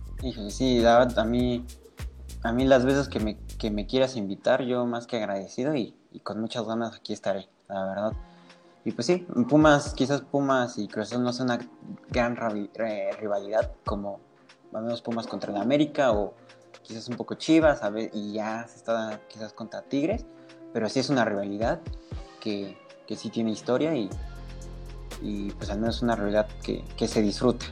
Sí, 0.49 0.79
la 0.79 1.01
a 1.01 1.25
mí, 1.25 1.65
a 2.43 2.53
mí 2.53 2.65
las 2.65 2.85
veces 2.85 3.09
que 3.09 3.19
me, 3.19 3.37
que 3.61 3.69
me 3.69 3.85
quieras 3.85 4.15
invitar, 4.15 4.63
yo 4.63 4.87
más 4.87 5.05
que 5.05 5.17
agradecido 5.17 5.75
y, 5.75 5.95
con 6.23 6.41
muchas 6.41 6.65
ganas 6.65 6.95
aquí 6.95 7.13
estaré, 7.13 7.47
la 7.69 7.85
verdad. 7.85 8.13
Y 8.83 8.91
pues 8.91 9.05
sí, 9.05 9.27
Pumas, 9.47 9.93
quizás 9.93 10.21
Pumas 10.21 10.79
y 10.79 10.87
Cruz 10.87 11.15
no 11.19 11.31
son 11.31 11.51
una 11.51 11.59
gran 12.09 12.35
rivalidad 12.35 13.71
como 13.85 14.19
al 14.73 14.81
menos 14.81 15.03
Pumas 15.03 15.27
contra 15.27 15.51
el 15.51 15.57
América 15.57 16.11
o 16.11 16.33
quizás 16.81 17.07
un 17.07 17.17
poco 17.17 17.35
Chivas, 17.35 17.83
a 17.83 17.91
ver, 17.91 18.09
y 18.13 18.33
ya 18.33 18.65
se 18.67 18.77
está 18.77 19.21
quizás 19.29 19.53
contra 19.53 19.83
Tigres 19.83 20.25
pero 20.73 20.89
sí 20.89 20.99
es 20.99 21.11
una 21.11 21.23
rivalidad 21.23 21.81
que, 22.39 22.75
que 23.05 23.15
sí 23.15 23.29
tiene 23.29 23.51
historia 23.51 23.95
y, 23.95 24.09
y, 25.21 25.51
pues 25.51 25.69
al 25.69 25.81
menos 25.81 26.01
una 26.01 26.15
rivalidad 26.15 26.47
que, 26.63 26.83
que 26.97 27.07
se 27.07 27.21
disfruta. 27.21 27.67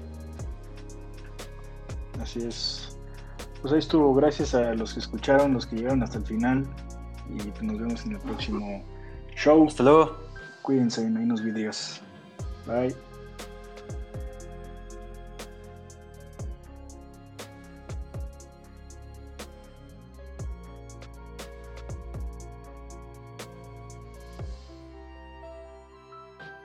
Así 2.21 2.45
es. 2.45 2.88
Pues 3.62 3.74
ahí 3.74 3.80
estuvo, 3.80 4.14
gracias 4.14 4.55
a 4.55 4.74
los 4.74 4.93
que 4.93 4.99
escucharon, 5.01 5.53
los 5.53 5.66
que 5.66 5.78
llegaron 5.78 6.01
hasta 6.03 6.18
el 6.18 6.26
final 6.26 6.66
y 7.30 7.38
pues 7.38 7.62
nos 7.64 7.80
vemos 7.80 8.05
en 8.05 8.14
el 8.14 8.20
próximo 8.20 8.84
show. 9.36 9.68
Hasta 9.68 9.84
luego. 9.84 10.18
Cuídense, 10.62 11.01
hay 11.01 11.07
unos 11.07 11.43
videos. 11.43 12.01
Bye. 12.66 13.09